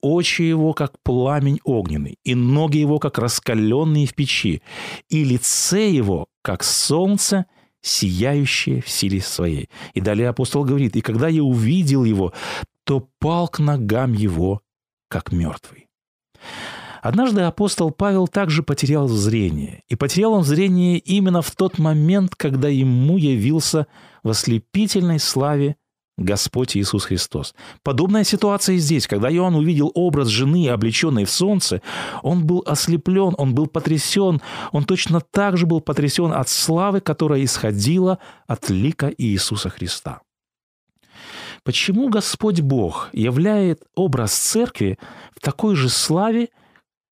«Очи 0.00 0.42
его, 0.42 0.74
как 0.74 0.92
пламень 1.02 1.60
огненный, 1.64 2.18
и 2.24 2.34
ноги 2.34 2.78
его, 2.78 2.98
как 2.98 3.18
раскаленные 3.18 4.06
в 4.06 4.14
печи, 4.14 4.62
и 5.08 5.24
лице 5.24 5.90
его, 5.90 6.26
как 6.42 6.62
солнце, 6.62 7.46
сияющее 7.80 8.82
в 8.82 8.88
силе 8.88 9.20
своей». 9.20 9.68
И 9.94 10.00
далее 10.00 10.28
апостол 10.28 10.64
говорит, 10.64 10.96
«И 10.96 11.00
когда 11.00 11.28
я 11.28 11.42
увидел 11.42 12.04
его, 12.04 12.32
то 12.84 13.08
пал 13.18 13.48
к 13.48 13.58
ногам 13.58 14.12
его, 14.12 14.60
как 15.08 15.32
мертвый». 15.32 15.88
Однажды 17.04 17.42
апостол 17.42 17.90
Павел 17.90 18.28
также 18.28 18.62
потерял 18.62 19.08
зрение. 19.08 19.82
И 19.88 19.94
потерял 19.94 20.32
он 20.32 20.42
зрение 20.42 20.96
именно 20.98 21.42
в 21.42 21.50
тот 21.50 21.78
момент, 21.78 22.34
когда 22.34 22.68
ему 22.68 23.18
явился 23.18 23.86
в 24.22 24.30
ослепительной 24.30 25.18
славе 25.18 25.76
Господь 26.16 26.78
Иисус 26.78 27.04
Христос. 27.04 27.54
Подобная 27.82 28.24
ситуация 28.24 28.76
и 28.76 28.78
здесь. 28.78 29.06
Когда 29.06 29.30
Иоанн 29.30 29.54
увидел 29.54 29.92
образ 29.94 30.28
жены, 30.28 30.70
облеченной 30.70 31.26
в 31.26 31.30
солнце, 31.30 31.82
он 32.22 32.46
был 32.46 32.62
ослеплен, 32.64 33.34
он 33.36 33.54
был 33.54 33.66
потрясен, 33.66 34.40
он 34.72 34.84
точно 34.84 35.20
так 35.20 35.58
же 35.58 35.66
был 35.66 35.82
потрясен 35.82 36.32
от 36.32 36.48
славы, 36.48 37.02
которая 37.02 37.44
исходила 37.44 38.18
от 38.46 38.70
лика 38.70 39.12
Иисуса 39.18 39.68
Христа. 39.68 40.22
Почему 41.64 42.08
Господь 42.08 42.62
Бог 42.62 43.10
являет 43.12 43.82
образ 43.94 44.32
церкви 44.32 44.98
в 45.36 45.40
такой 45.40 45.76
же 45.76 45.90
славе, 45.90 46.48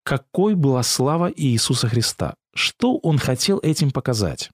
какой 0.03 0.55
была 0.55 0.83
слава 0.83 1.33
Иисуса 1.35 1.89
Христа. 1.89 2.35
Что 2.55 2.99
он 2.99 3.19
хотел 3.19 3.59
этим 3.63 3.91
показать? 3.91 4.51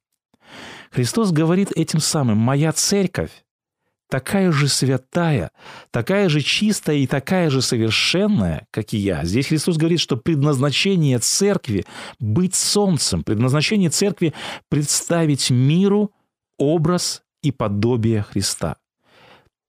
Христос 0.90 1.32
говорит 1.32 1.70
этим 1.74 2.00
самым, 2.00 2.38
«Моя 2.38 2.72
церковь 2.72 3.30
такая 4.08 4.52
же 4.52 4.68
святая, 4.68 5.50
такая 5.90 6.28
же 6.28 6.40
чистая 6.40 6.96
и 6.96 7.06
такая 7.06 7.50
же 7.50 7.62
совершенная, 7.62 8.66
как 8.70 8.94
и 8.94 8.96
я. 8.98 9.24
Здесь 9.24 9.48
Христос 9.48 9.76
говорит, 9.76 10.00
что 10.00 10.16
предназначение 10.16 11.18
церкви– 11.18 11.84
быть 12.18 12.54
солнцем, 12.54 13.22
предназначение 13.22 13.90
церкви– 13.90 14.34
представить 14.68 15.50
миру 15.50 16.12
образ 16.58 17.22
и 17.42 17.52
подобие 17.52 18.22
Христа. 18.22 18.76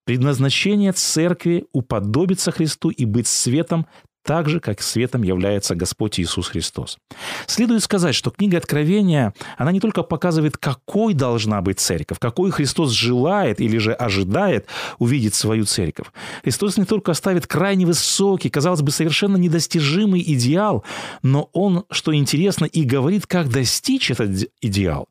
Предназначение 0.06 0.94
церкви– 0.94 1.66
уподобиться 1.74 2.52
Христу 2.52 2.90
и 2.90 3.06
быть 3.06 3.28
светом 3.28 3.86
так 4.30 4.48
же, 4.48 4.60
как 4.60 4.84
светом 4.84 5.24
является 5.24 5.74
Господь 5.74 6.20
Иисус 6.20 6.50
Христос. 6.50 7.00
Следует 7.48 7.82
сказать, 7.82 8.14
что 8.14 8.30
книга 8.30 8.58
Откровения, 8.58 9.34
она 9.58 9.72
не 9.72 9.80
только 9.80 10.04
показывает, 10.04 10.56
какой 10.56 11.16
должна 11.16 11.62
быть 11.64 11.80
церковь, 11.80 12.20
какой 12.20 12.52
Христос 12.52 12.92
желает 12.92 13.60
или 13.60 13.80
же 13.80 13.92
ожидает 13.92 14.68
увидеть 15.00 15.34
свою 15.34 15.66
церковь. 15.66 16.10
Христос 16.44 16.78
не 16.78 16.86
только 16.86 17.16
ставит 17.16 17.48
крайне 17.48 17.88
высокий, 17.88 18.52
казалось 18.52 18.84
бы, 18.84 18.92
совершенно 18.92 19.36
недостижимый 19.36 20.22
идеал, 20.22 20.84
но 21.24 21.50
Он, 21.54 21.86
что 21.90 22.14
интересно, 22.14 22.66
и 22.66 22.84
говорит, 22.84 23.26
как 23.26 23.50
достичь 23.50 24.12
этот 24.12 24.48
идеал. 24.62 25.10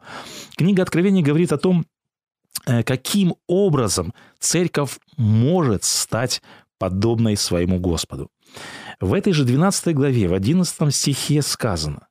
Книга 0.57 0.85
Откровения 0.85 1.25
говорит 1.25 1.51
о 1.51 1.59
том, 1.59 1.87
э, 2.67 2.85
каким 2.85 3.35
образом 3.49 4.15
церковь 4.39 5.01
может 5.17 5.83
стать 5.83 6.41
подобной 6.79 7.37
своему 7.37 7.81
Господу. 7.81 8.31
В 9.01 9.15
этой 9.15 9.33
же 9.33 9.45
12 9.45 9.95
главе, 9.95 10.29
в 10.29 10.35
11 10.35 10.95
стихе 10.95 11.43
сказано, 11.43 12.09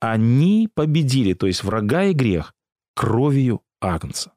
«Они 0.00 0.68
победили, 0.74 1.34
то 1.34 1.46
есть 1.46 1.62
врага 1.62 2.04
и 2.04 2.12
грех, 2.12 2.54
кровью 2.94 3.62
Агнца». 3.80 4.32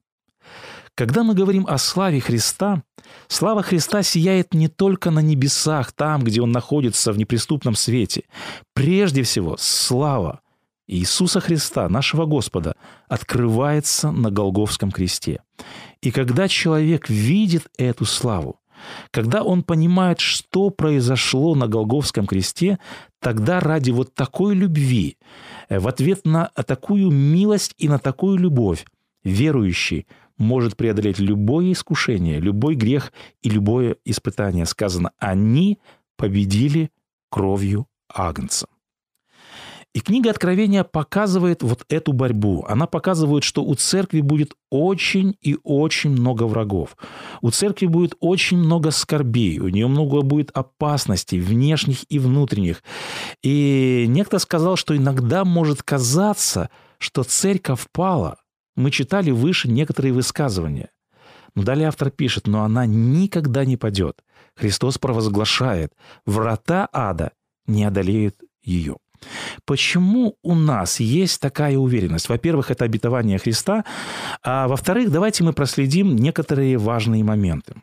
Когда 0.98 1.24
мы 1.24 1.36
говорим 1.36 1.68
о 1.68 1.78
славе 1.78 2.20
Христа, 2.20 2.84
слава 3.28 3.62
Христа 3.62 4.02
сияет 4.02 4.56
не 4.56 4.68
только 4.68 5.12
на 5.12 5.20
небесах, 5.20 5.92
там, 5.92 6.24
где 6.24 6.42
Он 6.42 6.52
находится 6.52 7.14
в 7.14 7.20
неприступном 7.20 7.76
свете. 7.76 8.24
Прежде 8.74 9.22
всего, 9.22 9.58
слава 9.60 10.42
Иисуса 10.88 11.40
Христа, 11.40 11.88
нашего 11.88 12.26
Господа, 12.26 12.76
открывается 13.08 14.10
на 14.10 14.32
Голговском 14.32 14.92
кресте. 14.92 15.44
И 16.02 16.12
когда 16.12 16.48
человек 16.48 17.10
видит 17.10 17.68
эту 17.78 18.06
славу, 18.06 18.60
когда 19.12 19.44
он 19.44 19.64
понимает, 19.64 20.20
что 20.20 20.70
произошло 20.70 21.56
на 21.56 21.68
Голговском 21.68 22.28
кресте, 22.28 22.80
тогда 23.20 23.60
ради 23.60 23.92
вот 23.92 24.14
такой 24.14 24.56
любви, 24.56 25.18
э, 25.70 25.80
в 25.80 25.88
ответ 25.88 26.26
на 26.26 26.48
такую 26.66 27.12
милость 27.12 27.74
и 27.78 27.88
на 27.88 28.00
такую 28.00 28.38
любовь, 28.38 28.86
верующий 29.24 30.08
может 30.38 30.78
преодолеть 30.78 31.20
любое 31.20 31.72
искушение, 31.72 32.40
любой 32.40 32.76
грех 32.76 33.12
и 33.42 33.50
любое 33.50 33.98
испытание. 34.06 34.66
Сказано, 34.66 35.12
они 35.18 35.80
победили 36.16 36.92
кровью 37.30 37.88
Агнца. 38.14 38.68
И 39.98 40.00
книга 40.00 40.30
Откровения 40.30 40.84
показывает 40.84 41.64
вот 41.64 41.84
эту 41.90 42.14
борьбу. 42.14 42.64
Она 42.70 42.86
показывает, 42.86 43.44
что 43.44 43.64
у 43.64 43.74
церкви 43.74 44.22
будет 44.22 44.54
очень 44.70 45.36
и 45.42 45.58
очень 45.64 46.12
много 46.12 46.44
врагов. 46.44 46.96
У 47.42 47.50
церкви 47.50 47.88
будет 47.88 48.14
очень 48.20 48.60
много 48.60 48.92
скорбей, 48.92 49.58
у 49.58 49.70
нее 49.70 49.88
много 49.88 50.22
будет 50.22 50.52
опасностей, 50.52 51.40
внешних 51.40 52.06
и 52.10 52.20
внутренних. 52.20 52.84
И 53.42 54.06
некто 54.08 54.38
сказал, 54.38 54.76
что 54.76 54.96
иногда 54.96 55.44
может 55.44 55.82
казаться, 55.82 56.70
что 57.00 57.24
церковь 57.24 57.88
пала. 57.92 58.38
Мы 58.76 58.92
читали 58.92 59.32
выше 59.32 59.68
некоторые 59.68 60.14
высказывания. 60.14 60.92
Но 61.56 61.64
далее 61.64 61.88
автор 61.88 62.12
пишет, 62.12 62.46
но 62.46 62.62
она 62.64 62.86
никогда 62.86 63.66
не 63.66 63.78
падет. 63.78 64.24
Христос 64.56 65.00
провозглашает, 65.00 65.94
врата 66.28 66.88
ада 66.94 67.32
не 67.66 67.84
одолеют 67.84 68.36
ее. 68.62 68.98
Почему 69.66 70.36
у 70.44 70.56
нас 70.56 71.00
есть 71.00 71.40
такая 71.42 71.78
уверенность? 71.78 72.30
Во-первых, 72.30 72.72
это 72.72 72.86
обетование 72.86 73.38
Христа, 73.38 73.84
а 74.44 74.68
во-вторых, 74.68 75.12
давайте 75.12 75.44
мы 75.44 75.54
проследим 75.54 76.16
некоторые 76.16 76.78
важные 76.78 77.24
моменты. 77.24 77.76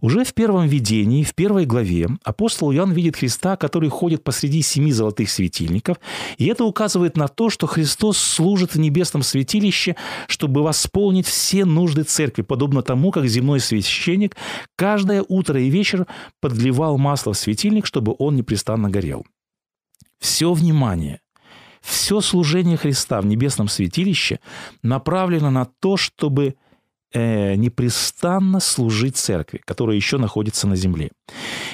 Уже 0.00 0.24
в 0.24 0.34
первом 0.34 0.66
видении, 0.66 1.24
в 1.24 1.34
первой 1.34 1.66
главе, 1.66 2.08
апостол 2.24 2.72
Иоанн 2.72 2.92
видит 2.92 3.16
Христа, 3.16 3.56
который 3.56 3.88
ходит 3.88 4.24
посреди 4.24 4.62
семи 4.62 4.92
золотых 4.92 5.30
светильников, 5.30 5.98
и 6.36 6.46
это 6.46 6.64
указывает 6.64 7.16
на 7.16 7.28
то, 7.28 7.50
что 7.50 7.66
Христос 7.66 8.18
служит 8.18 8.74
в 8.74 8.78
небесном 8.78 9.22
святилище, 9.22 9.96
чтобы 10.26 10.62
восполнить 10.62 11.26
все 11.26 11.64
нужды 11.64 12.02
церкви, 12.02 12.42
подобно 12.42 12.82
тому, 12.82 13.10
как 13.10 13.26
земной 13.26 13.60
священник 13.60 14.36
каждое 14.76 15.24
утро 15.26 15.60
и 15.60 15.70
вечер 15.70 16.06
подливал 16.40 16.98
масло 16.98 17.32
в 17.32 17.38
светильник, 17.38 17.86
чтобы 17.86 18.14
он 18.18 18.36
непрестанно 18.36 18.90
горел 18.90 19.26
все 20.18 20.52
внимание, 20.52 21.20
все 21.80 22.20
служение 22.20 22.76
Христа 22.76 23.20
в 23.20 23.26
небесном 23.26 23.68
святилище 23.68 24.40
направлено 24.82 25.50
на 25.50 25.66
то, 25.80 25.96
чтобы 25.96 26.56
э, 27.12 27.54
непрестанно 27.54 28.60
служить 28.60 29.16
церкви, 29.16 29.60
которая 29.64 29.96
еще 29.96 30.18
находится 30.18 30.66
на 30.66 30.76
земле. 30.76 31.10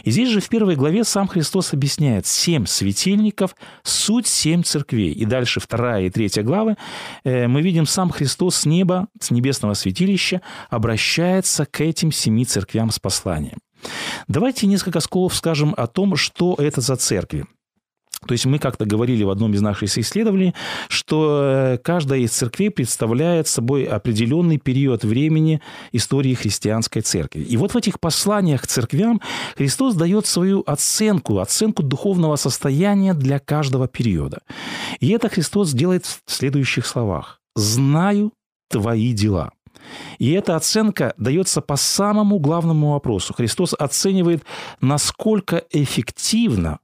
И 0.04 0.10
здесь 0.10 0.28
же 0.28 0.40
в 0.40 0.48
первой 0.48 0.76
главе 0.76 1.04
сам 1.04 1.26
Христос 1.26 1.72
объясняет 1.72 2.26
семь 2.26 2.66
светильников, 2.66 3.56
суть 3.82 4.26
семь 4.26 4.62
церквей. 4.62 5.12
И 5.12 5.24
дальше 5.24 5.60
вторая 5.60 6.04
и 6.04 6.10
третья 6.10 6.42
главы 6.42 6.76
э, 7.24 7.48
мы 7.48 7.62
видим 7.62 7.86
сам 7.86 8.10
Христос 8.10 8.56
с 8.56 8.66
неба, 8.66 9.08
с 9.20 9.30
небесного 9.30 9.74
святилища 9.74 10.42
обращается 10.70 11.66
к 11.66 11.80
этим 11.80 12.12
семи 12.12 12.44
церквям 12.44 12.90
с 12.90 12.98
посланием. 12.98 13.58
Давайте 14.28 14.66
несколько 14.66 15.00
слов 15.00 15.34
скажем 15.34 15.74
о 15.76 15.86
том, 15.86 16.16
что 16.16 16.54
это 16.58 16.80
за 16.80 16.96
церкви. 16.96 17.46
То 18.26 18.32
есть 18.32 18.46
мы 18.46 18.58
как-то 18.58 18.84
говорили 18.84 19.24
в 19.24 19.30
одном 19.30 19.54
из 19.54 19.60
наших 19.60 19.96
исследований, 19.98 20.54
что 20.88 21.40
э, 21.42 21.78
каждая 21.78 22.20
из 22.20 22.32
церквей 22.32 22.70
представляет 22.70 23.48
собой 23.48 23.84
определенный 23.84 24.58
период 24.58 25.04
времени 25.04 25.60
истории 25.92 26.34
христианской 26.34 27.02
церкви. 27.02 27.42
И 27.42 27.56
вот 27.56 27.72
в 27.72 27.76
этих 27.76 28.00
посланиях 28.00 28.62
к 28.62 28.66
церквям 28.66 29.20
Христос 29.56 29.94
дает 29.94 30.26
свою 30.26 30.62
оценку, 30.66 31.38
оценку 31.38 31.82
духовного 31.82 32.36
состояния 32.36 33.14
для 33.14 33.38
каждого 33.38 33.88
периода. 33.88 34.40
И 35.00 35.10
это 35.10 35.28
Христос 35.28 35.72
делает 35.72 36.06
в 36.06 36.22
следующих 36.26 36.86
словах. 36.86 37.40
«Знаю 37.56 38.32
твои 38.68 39.12
дела». 39.12 39.52
И 40.18 40.30
эта 40.32 40.56
оценка 40.56 41.14
дается 41.18 41.60
по 41.60 41.76
самому 41.76 42.38
главному 42.38 42.92
вопросу. 42.92 43.34
Христос 43.34 43.74
оценивает, 43.78 44.44
насколько 44.80 45.62
эффективно 45.70 46.78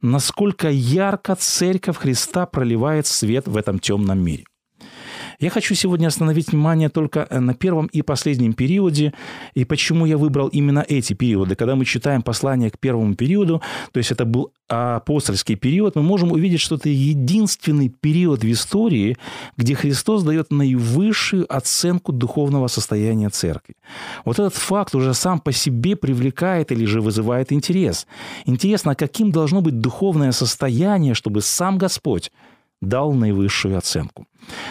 насколько 0.00 0.68
ярко 0.70 1.34
Церковь 1.34 1.96
Христа 1.96 2.46
проливает 2.46 3.06
свет 3.06 3.46
в 3.46 3.56
этом 3.56 3.78
темном 3.78 4.18
мире. 4.18 4.44
Я 5.38 5.50
хочу 5.50 5.74
сегодня 5.74 6.08
остановить 6.08 6.52
внимание 6.52 6.88
только 6.88 7.26
э, 7.30 7.40
на 7.40 7.54
первом 7.54 7.86
и 7.86 8.02
последнем 8.02 8.52
периоде, 8.52 9.12
и 9.54 9.64
почему 9.64 10.06
я 10.06 10.16
выбрал 10.16 10.48
именно 10.48 10.84
эти 10.88 11.14
периоды. 11.14 11.54
Когда 11.54 11.76
мы 11.76 11.84
читаем 11.84 12.22
послание 12.22 12.70
к 12.70 12.78
первому 12.78 13.14
периоду, 13.14 13.62
то 13.92 13.98
есть 13.98 14.12
это 14.12 14.24
был 14.24 14.52
апостольский 14.68 15.56
период, 15.56 15.96
мы 15.96 16.02
можем 16.02 16.32
увидеть, 16.32 16.60
что 16.60 16.76
это 16.76 16.88
единственный 16.88 17.88
период 17.88 18.44
в 18.44 18.50
истории, 18.50 19.16
где 19.56 19.74
Христос 19.74 20.22
дает 20.22 20.50
наивысшую 20.50 21.46
оценку 21.54 22.12
духовного 22.12 22.68
состояния 22.68 23.28
церкви. 23.28 23.74
Вот 24.24 24.38
этот 24.38 24.54
факт 24.54 24.94
уже 24.94 25.14
сам 25.14 25.40
по 25.40 25.52
себе 25.52 25.94
привлекает 25.96 26.72
или 26.72 26.86
же 26.86 27.00
вызывает 27.00 27.52
интерес. 27.52 28.06
Интересно, 28.46 28.94
каким 28.94 29.30
должно 29.30 29.60
быть 29.60 29.80
духовное 29.80 30.32
состояние, 30.32 31.14
чтобы 31.14 31.42
сам 31.42 31.78
Господь 31.78 32.30
дал 32.82 33.12
наивысшую 33.12 33.78
оценку. 33.78 34.26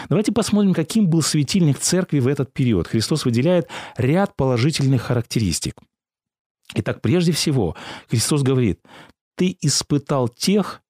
Давайте 0.08 0.30
посмотрим, 0.30 0.74
каким 0.74 1.08
был 1.08 1.22
светильник 1.22 1.78
церкви 1.78 2.20
в 2.20 2.28
этот 2.28 2.52
период. 2.52 2.86
Христос 2.86 3.24
выделяет 3.24 3.68
ряд 3.96 4.36
положительных 4.36 5.02
характеристик. 5.02 5.74
Итак, 6.74 7.00
прежде 7.00 7.32
всего, 7.32 7.74
Христос 8.08 8.42
говорит, 8.42 8.80
ты 9.34 9.56
испытал 9.62 10.28
тех, 10.28 10.82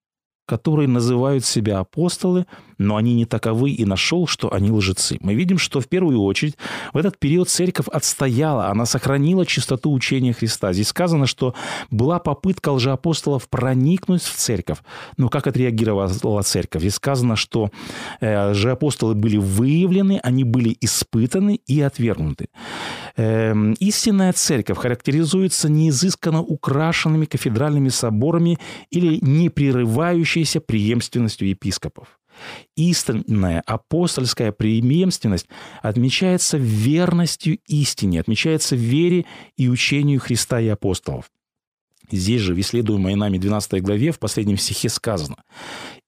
которые 0.46 0.88
называют 0.88 1.44
себя 1.44 1.78
апостолы, 1.78 2.46
но 2.78 2.96
они 2.96 3.14
не 3.14 3.24
таковы, 3.24 3.70
и 3.70 3.84
нашел, 3.84 4.26
что 4.26 4.52
они 4.52 4.70
лжецы. 4.70 5.16
Мы 5.20 5.34
видим, 5.34 5.58
что 5.58 5.80
в 5.80 5.88
первую 5.88 6.20
очередь 6.20 6.56
в 6.92 6.96
этот 6.96 7.18
период 7.18 7.48
церковь 7.48 7.86
отстояла, 7.88 8.68
она 8.68 8.86
сохранила 8.86 9.46
чистоту 9.46 9.92
учения 9.92 10.32
Христа. 10.32 10.72
Здесь 10.72 10.88
сказано, 10.88 11.26
что 11.26 11.54
была 11.90 12.18
попытка 12.18 12.70
лжеапостолов 12.70 13.48
проникнуть 13.48 14.22
в 14.22 14.34
церковь. 14.34 14.78
Но 15.16 15.28
как 15.28 15.46
отреагировала 15.46 16.42
церковь? 16.42 16.82
Здесь 16.82 16.94
сказано, 16.94 17.36
что 17.36 17.70
э, 18.20 18.50
лжеапостолы 18.50 19.14
были 19.14 19.36
выявлены, 19.36 20.20
они 20.22 20.44
были 20.44 20.76
испытаны 20.80 21.60
и 21.66 21.80
отвергнуты. 21.80 22.48
Э, 23.16 23.54
истинная 23.78 24.32
церковь 24.32 24.78
характеризуется 24.78 25.68
неизысканно 25.68 26.40
украшенными 26.40 27.26
кафедральными 27.26 27.88
соборами 27.88 28.58
или 28.90 29.18
непрерывающейся 29.20 30.60
преемственностью 30.60 31.48
епископов. 31.48 32.18
Истинная 32.76 33.62
апостольская 33.66 34.52
преемственность 34.52 35.46
отмечается 35.82 36.56
верностью 36.56 37.58
истине, 37.66 38.20
отмечается 38.20 38.74
вере 38.74 39.26
и 39.56 39.68
учению 39.68 40.20
Христа 40.20 40.60
и 40.60 40.68
апостолов. 40.68 41.30
Здесь 42.10 42.42
же, 42.42 42.54
в 42.54 42.60
исследуемой 42.60 43.14
нами 43.14 43.38
12 43.38 43.82
главе, 43.82 44.12
в 44.12 44.18
последнем 44.18 44.58
стихе 44.58 44.88
сказано 44.88 45.36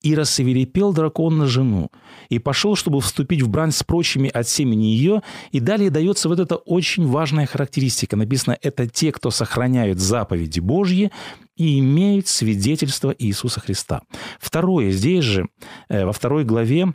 «И 0.02 0.14
рассеверепел 0.14 0.92
дракон 0.92 1.38
на 1.38 1.46
жену, 1.46 1.90
и 2.28 2.38
пошел, 2.38 2.76
чтобы 2.76 3.00
вступить 3.00 3.42
в 3.42 3.48
брань 3.48 3.72
с 3.72 3.82
прочими 3.82 4.28
от 4.28 4.48
семени 4.48 4.86
ее». 4.86 5.22
И 5.52 5.60
далее 5.60 5.90
дается 5.90 6.28
вот 6.28 6.40
эта 6.40 6.56
очень 6.56 7.06
важная 7.06 7.46
характеристика. 7.46 8.16
Написано 8.16 8.58
«Это 8.60 8.86
те, 8.86 9.12
кто 9.12 9.30
сохраняют 9.30 9.98
заповеди 9.98 10.60
Божьи 10.60 11.10
и 11.56 11.78
имеют 11.78 12.28
свидетельство 12.28 13.14
Иисуса 13.18 13.60
Христа». 13.60 14.02
Второе, 14.40 14.90
здесь 14.90 15.24
же, 15.24 15.48
э, 15.88 16.04
во 16.04 16.12
второй 16.12 16.44
главе, 16.44 16.92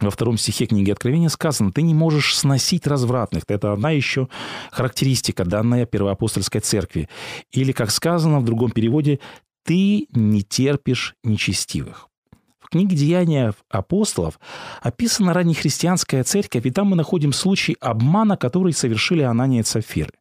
во 0.00 0.10
втором 0.10 0.38
стихе 0.38 0.66
книги 0.66 0.90
Откровения 0.90 1.28
сказано, 1.28 1.72
ты 1.72 1.82
не 1.82 1.94
можешь 1.94 2.36
сносить 2.36 2.86
развратных. 2.86 3.44
Это 3.48 3.72
одна 3.72 3.90
еще 3.90 4.28
характеристика, 4.70 5.44
данная 5.44 5.86
первоапостольской 5.86 6.60
церкви. 6.60 7.08
Или, 7.52 7.72
как 7.72 7.90
сказано 7.90 8.40
в 8.40 8.44
другом 8.44 8.70
переводе, 8.70 9.20
ты 9.64 10.06
не 10.12 10.42
терпишь 10.42 11.14
нечестивых. 11.22 12.08
В 12.60 12.68
книге 12.70 12.96
«Деяния 12.96 13.52
апостолов» 13.68 14.38
описана 14.80 15.34
раннехристианская 15.34 16.22
церковь, 16.22 16.66
и 16.66 16.70
там 16.70 16.88
мы 16.88 16.96
находим 16.96 17.32
случай 17.32 17.76
обмана, 17.80 18.36
который 18.36 18.72
совершили 18.72 19.22
Анания 19.22 19.60
и 19.60 19.64
Цафиры. 19.64 20.12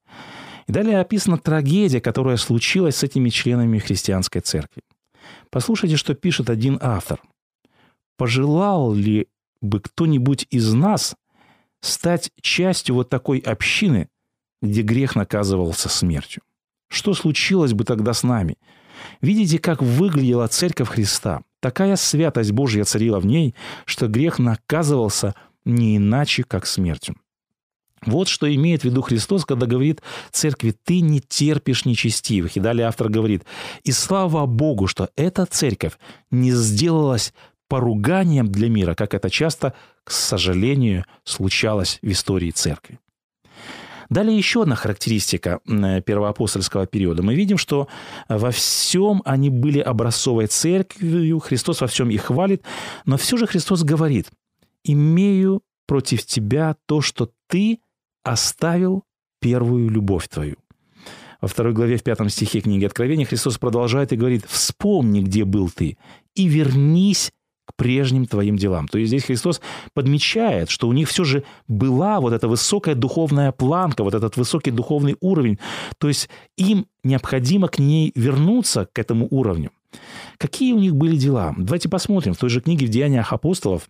И 0.68 0.72
далее 0.72 1.00
описана 1.00 1.38
трагедия, 1.38 2.02
которая 2.02 2.38
случилась 2.38 2.98
с 2.98 3.04
этими 3.04 3.30
членами 3.30 3.78
христианской 3.78 4.42
церкви. 4.42 4.82
Послушайте, 5.52 5.96
что 5.96 6.16
пишет 6.16 6.50
один 6.50 6.80
автор. 6.82 7.22
«Пожелал 8.18 8.94
ли 8.94 9.28
бы 9.62 9.80
кто-нибудь 9.80 10.48
из 10.50 10.74
нас 10.74 11.16
стать 11.82 12.32
частью 12.42 12.96
вот 12.96 13.10
такой 13.10 13.40
общины, 13.40 14.10
где 14.62 14.82
грех 14.82 15.16
наказывался 15.16 15.90
смертью? 15.90 16.44
Что 16.90 17.14
случилось 17.14 17.74
бы 17.74 17.84
тогда 17.84 18.14
с 18.14 18.24
нами? 18.24 18.58
Видите, 19.22 19.60
как 19.60 19.82
выглядела 19.82 20.48
церковь 20.48 20.90
Христа? 20.90 21.42
Такая 21.60 21.96
святость 21.96 22.52
Божья 22.52 22.84
царила 22.84 23.20
в 23.20 23.26
ней, 23.26 23.54
что 23.86 24.08
грех 24.08 24.40
наказывался 24.40 25.36
не 25.66 25.98
иначе, 25.98 26.44
как 26.44 26.66
смертью. 26.66 27.16
Вот 28.06 28.30
что 28.30 28.54
имеет 28.54 28.82
в 28.82 28.86
виду 28.86 29.02
Христос, 29.02 29.46
когда 29.46 29.66
говорит 29.66 30.02
церкви, 30.32 30.72
ты 30.72 31.02
не 31.02 31.20
терпишь 31.20 31.84
нечестивых. 31.84 32.56
И 32.56 32.62
далее 32.62 32.88
автор 32.88 33.10
говорит, 33.10 33.44
и 33.84 33.92
слава 33.92 34.46
Богу, 34.46 34.88
что 34.88 35.10
эта 35.18 35.46
церковь 35.46 35.94
не 36.32 36.52
сделалась 36.52 37.34
поруганием 37.70 38.48
для 38.52 38.68
мира, 38.68 38.96
как 38.96 39.14
это 39.14 39.30
часто, 39.30 39.74
к 40.04 40.12
сожалению, 40.12 41.06
случалось 41.24 42.00
в 42.02 42.12
истории 42.12 42.52
церкви. 42.52 43.00
Далее 44.10 44.36
еще 44.36 44.64
одна 44.64 44.76
характеристика 44.76 45.60
первоапостольского 45.66 46.88
периода. 46.88 47.22
Мы 47.22 47.36
видим, 47.36 47.58
что 47.60 47.88
во 48.28 48.50
всем 48.50 49.22
они 49.24 49.52
были 49.52 49.80
образцовой 49.80 50.48
церковью, 50.48 51.40
Христос 51.40 51.82
во 51.82 51.88
всем 51.88 52.10
их 52.10 52.24
хвалит, 52.24 52.64
но 53.06 53.18
все 53.18 53.38
же 53.38 53.46
Христос 53.46 53.84
говорит, 53.84 54.32
«Имею 54.84 55.62
против 55.86 56.26
тебя 56.26 56.76
то, 56.88 57.02
что 57.02 57.30
ты 57.48 57.80
оставил 58.24 59.04
первую 59.40 59.90
любовь 59.90 60.28
твою». 60.28 60.56
Во 61.40 61.48
второй 61.48 61.74
главе, 61.74 61.98
в 61.98 62.04
пятом 62.04 62.30
стихе 62.30 62.62
книги 62.62 62.86
Откровения 62.86 63.26
Христос 63.26 63.60
продолжает 63.60 64.12
и 64.12 64.18
говорит, 64.18 64.44
«Вспомни, 64.48 65.22
где 65.22 65.46
был 65.46 65.70
ты, 65.70 65.98
и 66.34 66.48
вернись 66.48 67.32
прежним 67.80 68.26
твоим 68.26 68.58
делам. 68.58 68.90
То 68.90 68.98
есть 68.98 69.08
здесь 69.08 69.24
Христос 69.24 69.62
подмечает, 69.94 70.70
что 70.70 70.90
у 70.90 70.94
них 70.94 71.08
все 71.08 71.24
же 71.24 71.44
была 71.70 72.20
вот 72.20 72.34
эта 72.34 72.50
высокая 72.50 72.94
духовная 72.94 73.54
планка, 73.54 74.04
вот 74.04 74.14
этот 74.14 74.36
высокий 74.36 74.72
духовный 74.72 75.16
уровень. 75.22 75.60
То 75.98 76.10
есть 76.10 76.30
им 76.58 76.88
необходимо 77.06 77.70
к 77.70 77.80
ней 77.80 78.12
вернуться, 78.16 78.90
к 78.92 79.00
этому 79.00 79.30
уровню. 79.32 79.72
Какие 80.38 80.74
у 80.74 80.80
них 80.80 80.94
были 80.94 81.16
дела? 81.16 81.56
Давайте 81.58 81.88
посмотрим. 81.88 82.34
В 82.34 82.38
той 82.38 82.50
же 82.50 82.60
книге 82.60 82.86
в 82.86 82.90
«Деяниях 82.90 83.32
апостолов» 83.32 83.90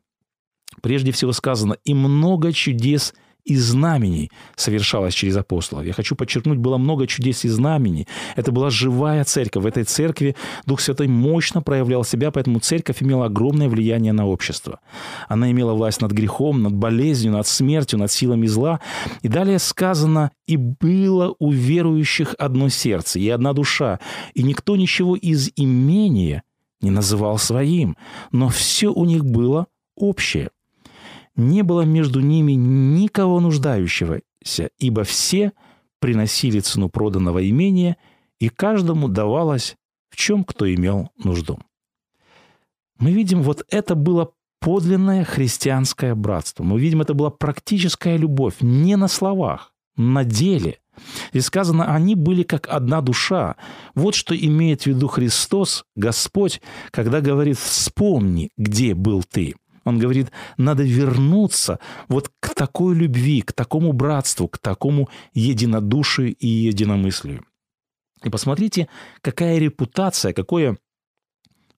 прежде 0.84 1.12
всего 1.12 1.32
сказано 1.32 1.75
«И 1.84 1.95
много 1.95 2.54
чудес– 2.54 3.15
и 3.49 3.57
знамений 3.57 4.31
совершалось 4.55 5.13
через 5.13 5.35
апостолов. 5.38 5.85
Я 5.85 5.93
хочу 5.93 6.15
подчеркнуть, 6.15 6.59
было 6.59 6.77
много 6.77 7.07
чудес 7.07 7.45
и 7.45 7.49
знамений. 7.49 8.07
Это 8.35 8.51
была 8.51 8.69
живая 8.69 9.23
церковь. 9.23 9.63
В 9.63 9.65
этой 9.65 9.83
церкви 9.83 10.35
Дух 10.65 10.79
Святой 10.79 11.07
мощно 11.07 11.62
проявлял 11.62 12.03
себя, 12.03 12.31
поэтому 12.31 12.59
церковь 12.59 13.01
имела 13.01 13.25
огромное 13.25 13.67
влияние 13.67 14.13
на 14.13 14.27
общество. 14.27 14.79
Она 15.27 15.51
имела 15.51 15.73
власть 15.73 16.01
над 16.01 16.12
грехом, 16.12 16.62
над 16.62 16.73
болезнью, 16.73 17.33
над 17.33 17.47
смертью, 17.47 17.99
над 17.99 18.12
силами 18.12 18.47
зла. 18.47 18.79
И 19.23 19.27
далее 19.27 19.59
сказано, 19.59 20.31
и 20.45 20.57
было 20.57 21.35
у 21.39 21.51
верующих 21.51 22.35
одно 22.38 22.69
сердце 22.69 23.19
и 23.19 23.29
одна 23.29 23.53
душа, 23.53 23.99
и 24.33 24.43
никто 24.43 24.75
ничего 24.75 25.15
из 25.15 25.49
имения 25.55 26.43
не 26.81 26.91
называл 26.91 27.38
своим, 27.38 27.97
но 28.31 28.49
все 28.49 28.88
у 28.89 29.05
них 29.05 29.25
было 29.25 29.67
общее 29.95 30.49
не 31.39 31.63
было 31.63 31.82
между 31.82 32.19
ними 32.19 32.52
никого 32.54 33.39
нуждающегося, 33.39 34.69
ибо 34.78 35.04
все 35.04 35.54
приносили 35.99 36.60
цену 36.60 36.89
проданного 36.89 37.47
имения, 37.49 37.97
и 38.39 38.49
каждому 38.49 39.08
давалось 39.08 39.75
в 40.10 40.15
чем 40.15 40.43
кто 40.43 40.71
имел 40.73 41.10
нужду. 41.23 41.60
Мы 42.97 43.12
видим, 43.12 43.41
вот 43.41 43.65
это 43.69 43.95
было 43.95 44.32
подлинное 44.60 45.23
христианское 45.23 46.15
братство. 46.15 46.63
Мы 46.63 46.80
видим, 46.80 47.02
это 47.02 47.13
была 47.13 47.30
практическая 47.30 48.17
любовь, 48.17 48.56
не 48.62 48.97
на 48.97 49.08
словах, 49.08 49.73
на 49.95 50.23
деле. 50.23 50.80
И 51.32 51.39
сказано, 51.39 51.93
они 51.93 52.15
были 52.15 52.43
как 52.43 52.67
одна 52.67 52.99
душа. 52.99 53.56
Вот 53.95 54.15
что 54.15 54.36
имеет 54.36 54.82
в 54.82 54.88
виду 54.88 55.08
Христос, 55.08 55.86
Господь, 55.95 56.62
когда 56.91 57.21
говорит 57.21 57.58
«вспомни, 57.58 58.49
где 58.58 58.93
был 58.93 59.23
ты». 59.23 59.56
Он 59.89 59.99
говорит, 59.99 60.32
надо 60.58 60.84
вернуться 60.84 61.80
вот 62.08 62.32
к 62.39 62.54
такой 62.54 62.95
любви, 62.95 63.41
к 63.41 63.54
такому 63.54 63.93
братству, 63.93 64.47
к 64.47 64.58
такому 64.58 65.10
единодушию 65.34 66.36
и 66.36 66.47
единомыслию. 66.47 67.45
И 68.23 68.30
посмотрите, 68.30 68.88
какая 69.21 69.58
репутация, 69.58 70.34
какое 70.34 70.78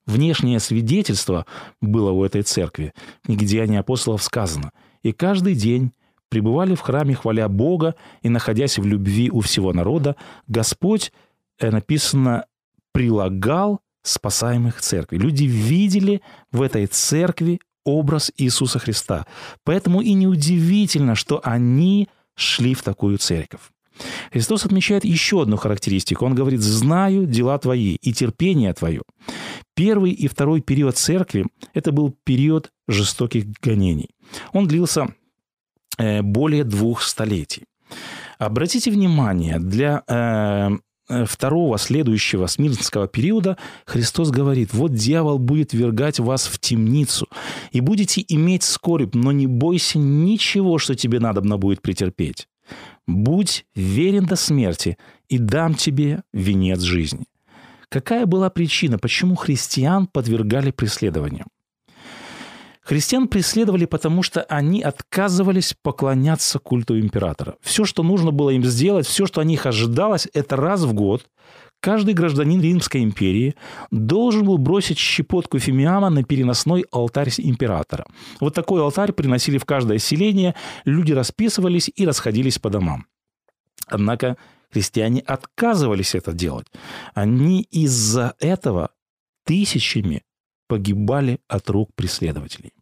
внешнее 0.06 0.60
свидетельство 0.60 1.46
было 1.80 2.10
у 2.10 2.24
этой 2.24 2.42
церкви. 2.42 2.92
В 3.22 3.26
книге 3.26 3.46
«Деяния 3.46 3.80
апостолов» 3.80 4.22
сказано, 4.22 4.72
«И 5.02 5.12
каждый 5.12 5.54
день 5.54 5.92
пребывали 6.28 6.74
в 6.74 6.80
храме, 6.80 7.14
хваля 7.14 7.48
Бога, 7.48 7.94
и, 8.22 8.28
находясь 8.28 8.78
в 8.78 8.86
любви 8.86 9.30
у 9.30 9.40
всего 9.40 9.72
народа, 9.72 10.16
Господь, 10.48 11.12
э, 11.58 11.70
написано, 11.70 12.46
прилагал 12.92 13.80
спасаемых 14.02 14.80
церкви. 14.80 15.18
Люди 15.18 15.44
видели 15.44 16.22
в 16.50 16.62
этой 16.62 16.86
церкви 16.86 17.60
образ 17.84 18.32
Иисуса 18.36 18.78
Христа. 18.78 19.26
Поэтому 19.64 20.00
и 20.00 20.12
неудивительно, 20.12 21.14
что 21.14 21.40
они 21.42 22.08
шли 22.34 22.74
в 22.74 22.82
такую 22.82 23.18
церковь. 23.18 23.60
Христос 24.32 24.64
отмечает 24.64 25.04
еще 25.04 25.42
одну 25.42 25.56
характеристику. 25.56 26.24
Он 26.24 26.34
говорит, 26.34 26.60
«Знаю 26.60 27.26
дела 27.26 27.58
твои 27.58 27.96
и 28.00 28.12
терпение 28.12 28.72
твое». 28.72 29.02
Первый 29.74 30.12
и 30.12 30.28
второй 30.28 30.60
период 30.60 30.96
церкви– 30.96 31.46
это 31.74 31.92
был 31.92 32.16
период 32.24 32.70
жестоких 32.88 33.46
гонений. 33.62 34.10
Он 34.52 34.66
длился 34.66 35.14
э, 35.98 36.22
более 36.22 36.64
двух 36.64 37.02
столетий. 37.02 37.64
Обратите 38.38 38.90
внимание, 38.90 39.58
для 39.58 40.02
э, 40.06 40.70
второго 41.26 41.78
следующего 41.78 42.46
смирнского 42.46 43.08
периода 43.08 43.56
Христос 43.86 44.30
говорит, 44.30 44.72
вот 44.72 44.94
дьявол 44.94 45.38
будет 45.38 45.72
вергать 45.72 46.18
вас 46.18 46.46
в 46.46 46.58
темницу, 46.58 47.28
и 47.70 47.80
будете 47.80 48.24
иметь 48.28 48.62
скорбь, 48.62 49.14
но 49.14 49.32
не 49.32 49.46
бойся 49.46 49.98
ничего, 49.98 50.78
что 50.78 50.94
тебе 50.94 51.20
надобно 51.20 51.58
будет 51.58 51.82
претерпеть. 51.82 52.48
Будь 53.06 53.66
верен 53.74 54.26
до 54.26 54.36
смерти, 54.36 54.96
и 55.28 55.38
дам 55.38 55.74
тебе 55.74 56.22
венец 56.32 56.80
жизни. 56.80 57.26
Какая 57.88 58.26
была 58.26 58.48
причина, 58.48 58.98
почему 58.98 59.34
христиан 59.34 60.06
подвергали 60.06 60.70
преследованиям? 60.70 61.48
Христиан 62.92 63.26
преследовали, 63.26 63.86
потому 63.86 64.22
что 64.22 64.42
они 64.42 64.82
отказывались 64.82 65.74
поклоняться 65.82 66.58
культу 66.58 67.00
императора. 67.00 67.56
Все, 67.62 67.86
что 67.86 68.02
нужно 68.02 68.32
было 68.32 68.50
им 68.50 68.62
сделать, 68.64 69.06
все, 69.06 69.24
что 69.24 69.40
от 69.40 69.46
них 69.46 69.64
ожидалось, 69.64 70.28
это 70.34 70.56
раз 70.56 70.82
в 70.82 70.92
год 70.92 71.24
каждый 71.80 72.12
гражданин 72.12 72.60
Римской 72.60 73.02
империи 73.02 73.54
должен 73.90 74.44
был 74.44 74.58
бросить 74.58 74.98
щепотку 74.98 75.58
фимиама 75.58 76.10
на 76.10 76.22
переносной 76.22 76.84
алтарь 76.92 77.30
императора. 77.38 78.04
Вот 78.40 78.52
такой 78.52 78.82
алтарь 78.82 79.12
приносили 79.12 79.56
в 79.56 79.64
каждое 79.64 79.96
селение, 79.96 80.54
люди 80.84 81.12
расписывались 81.12 81.90
и 81.96 82.04
расходились 82.04 82.58
по 82.58 82.68
домам. 82.68 83.06
Однако 83.86 84.36
христиане 84.70 85.20
отказывались 85.20 86.14
это 86.14 86.34
делать. 86.34 86.66
Они 87.14 87.62
из-за 87.70 88.34
этого 88.38 88.90
тысячами 89.46 90.24
погибали 90.68 91.40
от 91.48 91.70
рук 91.70 91.88
преследователей. 91.94 92.72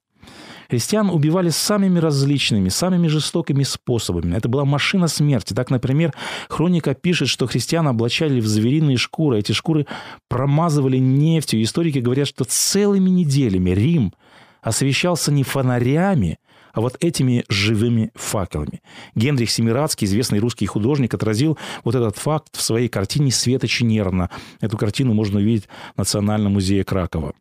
Христиан 0.70 1.11
убивали 1.11 1.48
самыми 1.48 1.98
различными, 1.98 2.68
самыми 2.68 3.09
жестокими 3.09 3.64
способами. 3.64 4.37
Это 4.37 4.48
была 4.48 4.64
машина 4.64 5.09
смерти. 5.09 5.52
Так, 5.52 5.68
например, 5.68 6.14
хроника 6.48 6.94
пишет, 6.94 7.28
что 7.28 7.48
христиан 7.48 7.88
облачали 7.88 8.40
в 8.40 8.46
звериные 8.46 8.96
шкуры. 8.96 9.40
Эти 9.40 9.50
шкуры 9.50 9.87
промазывали 10.28 10.98
нефтью. 10.98 11.61
Историки 11.61 11.98
говорят, 11.98 12.28
что 12.28 12.44
целыми 12.44 13.11
неделями 13.11 13.70
Рим 13.70 14.14
освещался 14.62 15.33
не 15.33 15.42
фонарями, 15.42 16.38
а 16.72 16.80
вот 16.80 16.96
этими 17.00 17.44
живыми 17.48 18.12
факелами. 18.14 18.80
Генрих 19.16 19.50
Семирадский, 19.50 20.06
известный 20.06 20.38
русский 20.38 20.66
художник, 20.66 21.12
отразил 21.12 21.59
вот 21.83 21.96
этот 21.96 22.16
факт 22.16 22.56
в 22.56 22.62
своей 22.62 22.88
картине 22.88 23.33
«Светочи 23.33 23.83
нервно». 23.83 24.30
Эту 24.61 24.78
картину 24.78 25.14
можно 25.14 25.40
увидеть 25.40 25.68
в 25.96 25.98
Национальном 25.98 26.52
музее 26.52 26.85
Кракова. 26.85 27.35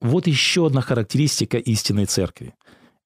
Вот 0.00 0.26
еще 0.26 0.66
одна 0.66 0.80
характеристика 0.80 1.58
истинной 1.58 2.06
церкви. 2.06 2.54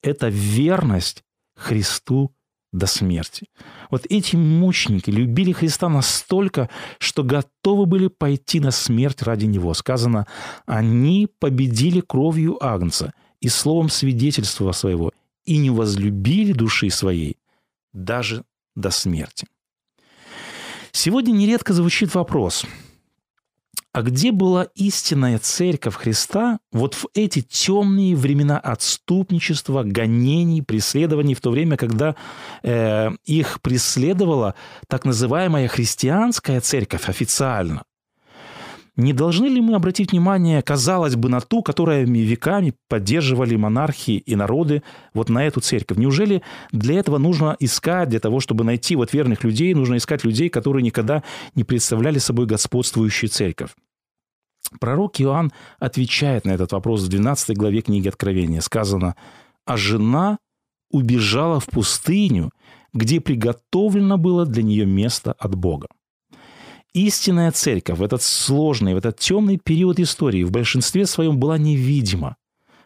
Это 0.03 0.29
верность 0.29 1.25
Христу 1.57 2.35
до 2.73 2.87
смерти. 2.87 3.49
Вот 3.91 4.05
эти 4.11 4.35
мученики 4.37 5.09
любили 5.11 5.53
Христа 5.53 5.89
настолько, 5.89 6.69
что 6.99 7.23
готовы 7.23 7.87
были 7.87 8.09
пойти 8.09 8.59
на 8.61 8.73
смерть 8.73 9.23
ради 9.23 9.47
Него. 9.47 9.73
Сказано, 9.75 10.27
они 10.67 11.29
победили 11.39 12.01
кровью 12.01 12.59
Агнца 12.65 13.13
и 13.41 13.49
словом 13.49 13.89
свидетельства 13.89 14.73
своего, 14.73 15.13
и 15.45 15.59
не 15.59 15.71
возлюбили 15.71 16.53
души 16.53 16.91
своей 16.91 17.39
даже 17.93 18.45
до 18.75 18.91
смерти. 18.91 19.47
Сегодня 20.91 21.33
нередко 21.33 21.73
звучит 21.73 22.15
вопрос– 22.15 22.65
а 23.95 24.03
где 24.03 24.33
была 24.33 24.65
истинная 24.75 25.39
церковь 25.39 25.95
Христа 25.95 26.59
вот 26.73 26.95
в 26.95 27.07
эти 27.15 27.43
темные 27.43 28.17
времена 28.17 28.59
отступничества, 28.59 29.85
гонений, 29.85 30.63
преследований, 30.63 31.35
в 31.35 31.41
то 31.41 31.51
время, 31.51 31.77
когда 31.77 32.17
э, 32.65 33.11
их 33.25 33.61
преследовала 33.63 34.57
так 34.89 35.05
называемая 35.05 35.69
христианская 35.69 36.61
церковь 36.61 37.09
официально? 37.09 37.85
Не 38.97 39.13
должны 39.13 39.47
ли 39.47 39.61
мы 39.61 39.75
обратить 39.75 40.13
внимание, 40.13 40.63
казалось 40.63 41.17
бы, 41.17 41.29
на 41.29 41.41
ту, 41.41 41.63
которая 41.63 42.05
веками 42.05 42.75
поддерживали 42.89 43.57
монархии 43.57 44.19
и 44.19 44.37
народы, 44.37 44.85
вот 45.15 45.29
на 45.29 45.45
эту 45.45 45.61
церковь? 45.61 45.99
Неужели 45.99 46.43
для 46.71 47.01
этого 47.01 47.19
нужно 47.19 47.57
искать, 47.59 48.09
для 48.09 48.21
того, 48.21 48.39
чтобы 48.39 48.63
найти 48.63 48.95
вот 48.95 49.13
верных 49.13 49.43
людей, 49.43 49.75
нужно 49.75 49.97
искать 49.97 50.23
людей, 50.23 50.49
которые 50.49 50.85
никогда 50.85 51.25
не 51.57 51.65
представляли 51.65 52.19
собой 52.19 52.47
господствующую 52.47 53.31
церковь? 53.31 53.71
Пророк 54.79 55.21
Иоанн 55.21 55.53
отвечает 55.81 56.45
на 56.45 56.53
этот 56.53 56.71
вопрос 56.71 57.03
в 57.03 57.09
12 57.09 57.57
главе 57.57 57.81
книги 57.81 58.07
Откровения. 58.07 58.61
Сказано, 58.61 59.17
«А 59.65 59.77
жена 59.77 60.39
убежала 60.91 61.59
в 61.59 61.67
пустыню, 61.67 62.51
где 62.93 63.21
приготовлено 63.21 64.19
было 64.19 64.47
для 64.47 64.63
нее 64.63 64.87
место 64.87 65.33
от 65.33 65.57
Бога». 65.57 65.89
Истинная 66.95 67.51
церковь 67.51 67.99
в 67.99 68.03
этот 68.05 68.23
сложный, 68.23 68.95
в 68.95 68.99
этот 68.99 69.19
темный 69.19 69.59
период 69.59 69.99
истории 69.99 70.45
в 70.45 70.53
большинстве 70.53 71.07
своем 71.07 71.39
была 71.39 71.59
невидима. 71.59 72.37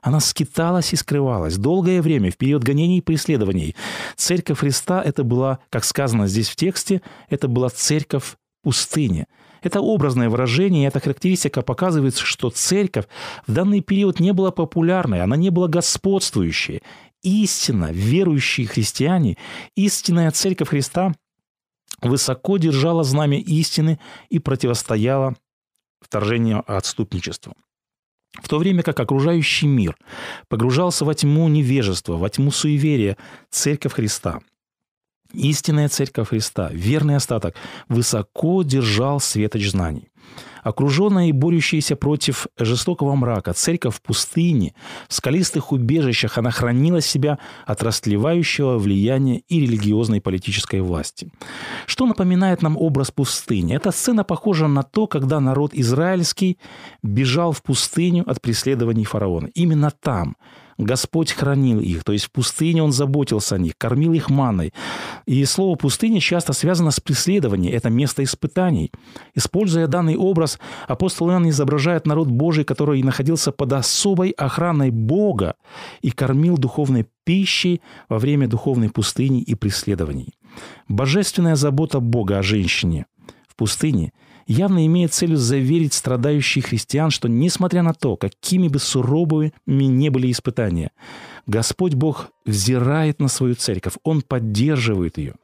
Она 0.01 0.21
скиталась 0.21 0.95
и 0.95 0.97
скрывалась. 0.97 1.59
Долгое 1.59 2.01
время, 2.01 2.31
в 2.31 2.39
период 2.39 2.65
гонений 2.65 2.99
и 2.99 3.03
преследований, 3.03 3.77
церковь 4.17 4.61
Христа– 4.61 5.03
это 5.05 5.25
была, 5.25 5.59
как 5.69 5.85
сказано 5.85 6.27
здесь 6.27 6.49
в 6.49 6.57
тексте, 6.57 7.03
это 7.29 7.49
была 7.49 7.69
церковь 7.69 8.37
пустыни. 8.63 9.27
Это 9.63 9.83
образное 9.83 10.31
выражение, 10.31 10.89
эта 10.89 11.01
характеристика 11.01 11.61
показывает, 11.61 12.17
что 12.17 12.49
церковь 12.49 13.07
в 13.47 13.53
данный 13.53 13.83
период 13.83 14.21
не 14.21 14.33
была 14.33 14.53
популярной, 14.53 15.21
она 15.21 15.37
не 15.37 15.51
была 15.51 15.69
господствующей. 15.69 16.83
Истинно 17.23 17.91
верующие 17.93 18.69
христиане, 18.69 19.37
истинная 19.75 20.31
церковь 20.31 20.69
Христа 20.69 21.13
высоко 22.03 22.59
держала 22.59 23.05
знамя 23.05 23.39
истины 23.39 23.99
и 24.29 24.39
противостояла 24.39 25.37
вторжению 26.01 26.65
отступничества. 26.67 27.55
В 28.41 28.49
то 28.49 28.59
время 28.59 28.83
как 28.83 29.01
окружающий 29.01 29.67
мир 29.67 29.97
погружался 30.49 31.05
во 31.05 31.15
тьму 31.15 31.49
невежества, 31.49 32.17
во 32.17 32.29
тьму 32.29 32.51
суеверия, 32.51 33.17
Церковь 33.51 33.95
Христа– 33.95 34.41
Истинная 35.35 35.89
Церковь 35.89 36.29
Христа, 36.29 36.71
верный 36.73 37.17
остаток, 37.17 37.55
высоко 37.89 38.63
держал 38.63 39.21
светоч 39.21 39.69
знаний. 39.69 40.09
Окруженная 40.69 41.29
и 41.29 41.33
борющаяся 41.33 41.97
против 41.97 42.47
жестокого 42.59 43.15
мрака, 43.15 43.55
церковь 43.55 43.95
в 43.95 44.03
пустыне, 44.03 44.75
в 45.09 45.15
скалистых 45.15 45.73
убежищах, 45.73 46.37
она 46.37 46.51
хранила 46.51 47.01
себя 47.01 47.39
от 47.65 47.83
растлевающего 47.83 48.77
влияния 48.77 49.39
и 49.49 49.61
религиозной 49.61 50.19
и 50.19 50.21
политической 50.21 50.83
власти. 50.83 51.31
Что 51.87 52.05
напоминает 52.05 52.61
нам 52.61 52.77
образ 52.77 53.11
пустыни? 53.11 53.75
Эта 53.75 53.93
сцена 53.93 54.25
похожа 54.25 54.67
на 54.67 54.83
то, 54.83 55.07
когда 55.07 55.41
народ 55.41 55.73
израильский 55.73 56.59
бежал 57.03 57.53
в 57.53 57.63
пустыню 57.63 58.29
от 58.31 58.43
преследований 58.43 59.07
фараона. 59.07 59.49
Именно 59.55 59.91
там– 59.91 60.37
Господь 60.79 61.33
хранил 61.33 61.81
их, 61.81 62.05
то 62.05 62.13
есть 62.13 62.27
в 62.27 62.31
пустыне 62.31 62.85
Он 62.85 62.93
заботился 62.93 63.57
о 63.57 63.59
них, 63.59 63.77
кормил 63.77 64.13
их 64.13 64.31
маной. 64.31 64.73
И 65.27 65.45
слово 65.45 65.75
«пустыня» 65.75 66.21
часто 66.21 66.53
связано 66.53 66.93
с 66.93 67.01
преследованием, 67.01 67.75
это 67.75 67.91
место 67.91 68.23
испытаний. 68.23 68.93
Используя 69.35 69.89
данный 69.89 70.17
образ, 70.17 70.58
апостол 70.87 71.31
Иоанн 71.31 71.49
изображает 71.49 72.07
народ 72.07 72.29
Божий, 72.29 72.65
который 72.65 73.03
находился 73.03 73.53
под 73.53 73.73
особой 73.73 74.31
охраной 74.31 74.91
Бога 74.91 75.55
и 76.01 76.11
кормил 76.11 76.57
духовной 76.57 77.07
пищей 77.25 77.81
во 78.09 78.19
время 78.19 78.49
духовной 78.49 78.91
пустыни 78.91 79.41
и 79.41 79.55
преследований. 79.55 80.35
Божественная 80.89 81.57
забота 81.57 82.01
Бога 82.01 82.39
о 82.39 82.43
женщине 82.43 83.07
в 83.49 83.57
пустыне– 83.57 84.13
явно 84.49 84.85
имеет 84.87 85.13
целью 85.13 85.37
заверить 85.37 85.93
страдающих 85.93 86.67
христиан, 86.67 87.11
что 87.11 87.29
несмотря 87.29 87.83
на 87.83 87.93
то, 87.93 88.17
какими 88.17 88.67
бы 88.67 88.81
суровыми 88.81 89.53
не 89.67 90.09
были 90.09 90.33
испытания, 90.33 90.91
Господь 91.47 91.95
Бог 91.95 92.31
взирает 92.45 93.21
на 93.21 93.29
свою 93.29 93.55
церковь, 93.55 93.95
Он 94.03 94.23
поддерживает 94.23 95.19
ее. 95.19 95.35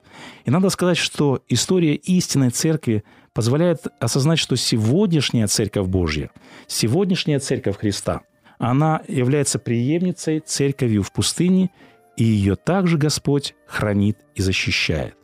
И 0.44 0.50
надо 0.50 0.70
сказать, 0.70 0.96
что 0.96 1.42
история 1.48 1.94
истинной 1.94 2.50
церкви 2.50 3.04
позволяет 3.34 3.86
осознать, 4.00 4.38
что 4.38 4.56
сегодняшняя 4.56 5.46
церковь 5.48 5.86
Божья, 5.86 6.30
сегодняшняя 6.66 7.40
церковь 7.40 7.76
Христа, 7.76 8.22
она 8.58 9.02
является 9.08 9.58
преемницей 9.58 10.40
церковью 10.40 11.02
в 11.02 11.12
пустыне, 11.12 11.70
и 12.16 12.24
ее 12.24 12.54
также 12.54 12.96
Господь 12.96 13.54
хранит 13.66 14.18
и 14.36 14.42
защищает. 14.42 15.16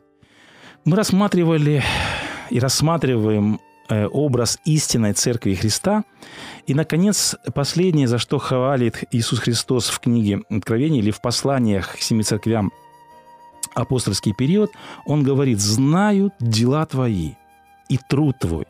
Мы 0.85 0.96
рассматривали 0.96 1.83
и 2.51 2.59
рассматриваем 2.59 3.61
э, 3.88 4.07
образ 4.07 4.59
истинной 4.64 5.12
Церкви 5.12 5.55
Христа. 5.55 6.05
И, 6.66 6.75
наконец, 6.75 7.37
последнее, 7.55 8.09
за 8.09 8.18
что 8.18 8.38
хвалит 8.38 9.05
Иисус 9.12 9.38
Христос 9.38 9.88
в 9.88 10.01
книге 10.01 10.40
Откровения 10.51 11.01
или 11.01 11.12
в 11.12 11.20
посланиях 11.20 11.96
к 11.96 12.01
семи 12.01 12.25
церквям 12.25 12.73
апостольский 13.75 14.35
период, 14.35 14.73
он 15.05 15.23
говорит, 15.23 15.61
«Знаю 15.61 16.33
дела 16.40 16.85
твои 16.87 17.35
и 17.90 17.98
труд 18.09 18.37
твой. 18.40 18.64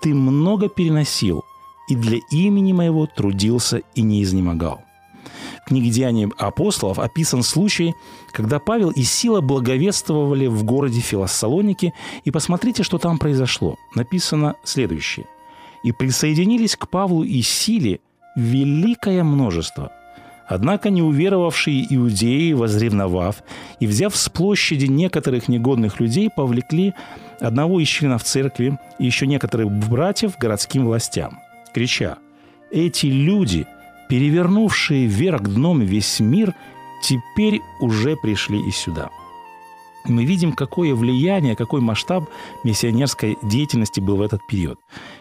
Ты 0.00 0.14
много 0.14 0.68
переносил, 0.68 1.44
и 1.88 1.94
для 1.94 2.18
имени 2.30 2.72
моего 2.72 3.06
трудился 3.06 3.82
и 3.94 4.02
не 4.02 4.22
изнемогал». 4.22 4.82
В 5.64 5.68
книге 5.68 5.90
«Деяния 5.90 6.30
апостолов» 6.36 6.98
описан 6.98 7.42
случай, 7.42 7.94
когда 8.32 8.58
Павел 8.58 8.90
и 8.90 9.02
Сила 9.02 9.40
благовествовали 9.40 10.46
в 10.46 10.62
городе 10.64 11.00
Филоссалоники, 11.00 11.94
и 12.24 12.30
посмотрите, 12.30 12.82
что 12.82 12.98
там 12.98 13.18
произошло. 13.18 13.76
Написано 13.94 14.56
следующее. 14.64 15.26
«И 15.82 15.92
присоединились 15.92 16.76
к 16.76 16.88
Павлу 16.88 17.22
и 17.22 17.40
Силе 17.40 18.00
великое 18.36 19.22
множество– 19.22 19.90
Однако 20.46 20.90
неуверовавшие 20.90 21.86
иудеи, 21.94 22.52
возревновав 22.52 23.42
и 23.80 23.86
взяв 23.86 24.14
с 24.14 24.28
площади 24.28 24.86
некоторых 24.86 25.48
негодных 25.48 26.00
людей, 26.00 26.28
повлекли 26.34 26.94
одного 27.40 27.80
из 27.80 27.88
членов 27.88 28.22
церкви 28.24 28.78
и 28.98 29.06
еще 29.06 29.26
некоторых 29.26 29.70
братьев 29.70 30.38
городским 30.38 30.86
властям, 30.86 31.40
крича 31.72 32.18
«Эти 32.70 33.06
люди, 33.06 33.66
перевернувшие 34.08 35.06
вверх 35.06 35.42
дном 35.42 35.80
весь 35.80 36.20
мир, 36.20 36.54
теперь 37.02 37.60
уже 37.80 38.16
пришли 38.16 38.60
и 38.66 38.70
сюда». 38.70 39.10
Мы 40.06 40.26
видим, 40.26 40.52
какое 40.52 40.94
влияние, 40.94 41.56
какой 41.56 41.80
масштаб 41.80 42.24
миссионерской 42.62 43.38
деятельности 43.42 44.00
был 44.00 44.16
в 44.16 44.22
этот 44.22 44.46
период. 44.46 44.78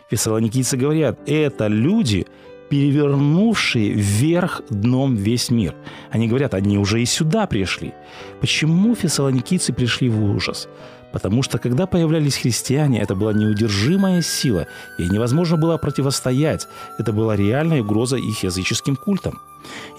Фессалоникийцы 0.10 0.76
говорят, 0.76 1.22
это 1.26 1.68
люди, 1.68 2.28
перевернувшие 2.70 3.92
вверх 3.92 4.62
дном 4.70 5.16
весь 5.16 5.50
мир. 5.52 5.76
Они 6.12 6.28
говорят, 6.28 6.54
они 6.54 6.78
уже 6.78 7.02
и 7.02 7.06
сюда 7.06 7.48
пришли. 7.48 7.94
Почему 8.42 8.94
фессалоникийцы 8.94 9.72
пришли 9.72 10.10
в 10.10 10.22
ужас? 10.24 10.68
Потому 11.14 11.44
что 11.44 11.60
когда 11.60 11.86
появлялись 11.86 12.38
христиане, 12.38 13.00
это 13.00 13.14
была 13.14 13.34
неудержимая 13.34 14.24
сила, 14.24 14.66
и 14.98 15.08
невозможно 15.08 15.58
было 15.58 15.78
противостоять. 15.78 16.68
Это 16.98 17.14
была 17.14 17.36
реальная 17.36 17.82
угроза 17.82 18.18
их 18.18 18.44
языческим 18.44 18.96
культам. 18.96 19.40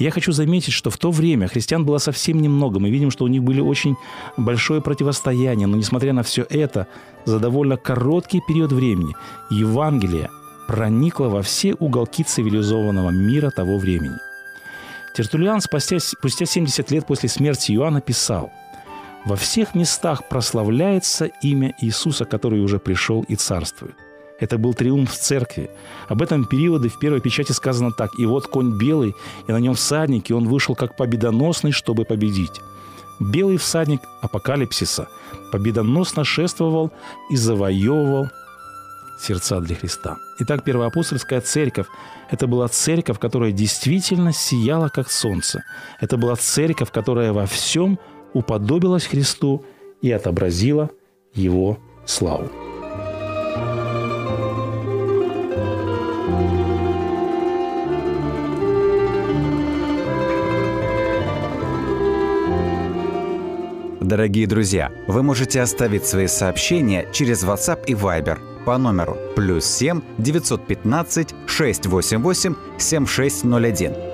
Я 0.00 0.10
хочу 0.10 0.32
заметить, 0.32 0.72
что 0.72 0.90
в 0.90 0.98
то 0.98 1.12
время 1.12 1.46
христиан 1.46 1.84
было 1.84 1.98
совсем 1.98 2.42
немного. 2.42 2.80
Мы 2.80 2.90
видим, 2.90 3.12
что 3.12 3.24
у 3.24 3.28
них 3.28 3.44
были 3.44 3.60
очень 3.60 3.94
большое 4.36 4.82
противостояние, 4.82 5.68
но 5.68 5.76
несмотря 5.76 6.12
на 6.12 6.24
все 6.24 6.44
это, 6.50 6.88
за 7.24 7.38
довольно 7.38 7.76
короткий 7.76 8.42
период 8.46 8.72
времени 8.72 9.14
Евангелие 9.50 10.30
проникла 10.66 11.28
во 11.28 11.42
все 11.42 11.74
уголки 11.74 12.24
цивилизованного 12.24 13.10
мира 13.10 13.50
того 13.50 13.78
времени. 13.78 14.16
Тертулиан 15.14 15.60
спустя 15.60 16.00
70 16.44 16.90
лет 16.90 17.06
после 17.06 17.28
смерти 17.28 17.70
Иоанна 17.70 18.00
писал 18.00 18.50
«Во 19.24 19.36
всех 19.36 19.74
местах 19.74 20.28
прославляется 20.28 21.26
имя 21.42 21.74
Иисуса, 21.80 22.24
который 22.24 22.60
уже 22.60 22.78
пришел 22.78 23.24
и 23.28 23.36
царствует». 23.36 23.94
Это 24.40 24.58
был 24.58 24.74
триумф 24.74 25.12
церкви. 25.12 25.70
Об 26.08 26.20
этом 26.20 26.44
периоде 26.44 26.88
в 26.88 26.98
первой 26.98 27.20
печати 27.20 27.52
сказано 27.52 27.92
так. 27.92 28.10
«И 28.18 28.26
вот 28.26 28.48
конь 28.48 28.76
белый, 28.76 29.14
и 29.46 29.52
на 29.52 29.60
нем 29.60 29.74
всадник, 29.74 30.30
и 30.30 30.34
он 30.34 30.48
вышел 30.48 30.74
как 30.74 30.96
победоносный, 30.96 31.72
чтобы 31.72 32.04
победить». 32.04 32.60
Белый 33.20 33.58
всадник 33.58 34.00
апокалипсиса 34.22 35.08
победоносно 35.52 36.24
шествовал 36.24 36.90
и 37.30 37.36
завоевывал 37.36 38.28
сердца 39.20 39.60
для 39.60 39.76
Христа. 39.76 40.16
Итак, 40.40 40.64
первоапостольская 40.64 41.40
церковь– 41.40 41.86
это 42.30 42.48
была 42.48 42.66
церковь, 42.68 43.20
которая 43.20 43.52
действительно 43.52 44.32
сияла, 44.32 44.88
как 44.88 45.10
солнце. 45.10 45.62
Это 46.00 46.16
была 46.16 46.34
церковь, 46.34 46.90
которая 46.90 47.32
во 47.32 47.46
всем 47.46 47.98
уподобилась 48.34 49.06
Христу 49.06 49.64
и 50.02 50.10
отобразила 50.10 50.90
Его 51.32 51.78
славу. 52.04 52.50
Дорогие 64.00 64.46
друзья, 64.46 64.92
вы 65.06 65.22
можете 65.22 65.62
оставить 65.62 66.04
свои 66.04 66.26
сообщения 66.26 67.08
через 67.12 67.42
WhatsApp 67.42 67.86
и 67.86 67.94
Viber– 67.94 68.38
по 68.64 68.78
номеру 68.78 69.16
плюс 69.36 69.64
7 69.66 70.00
915 70.18 71.34
688 71.46 72.54
7601 72.78 74.13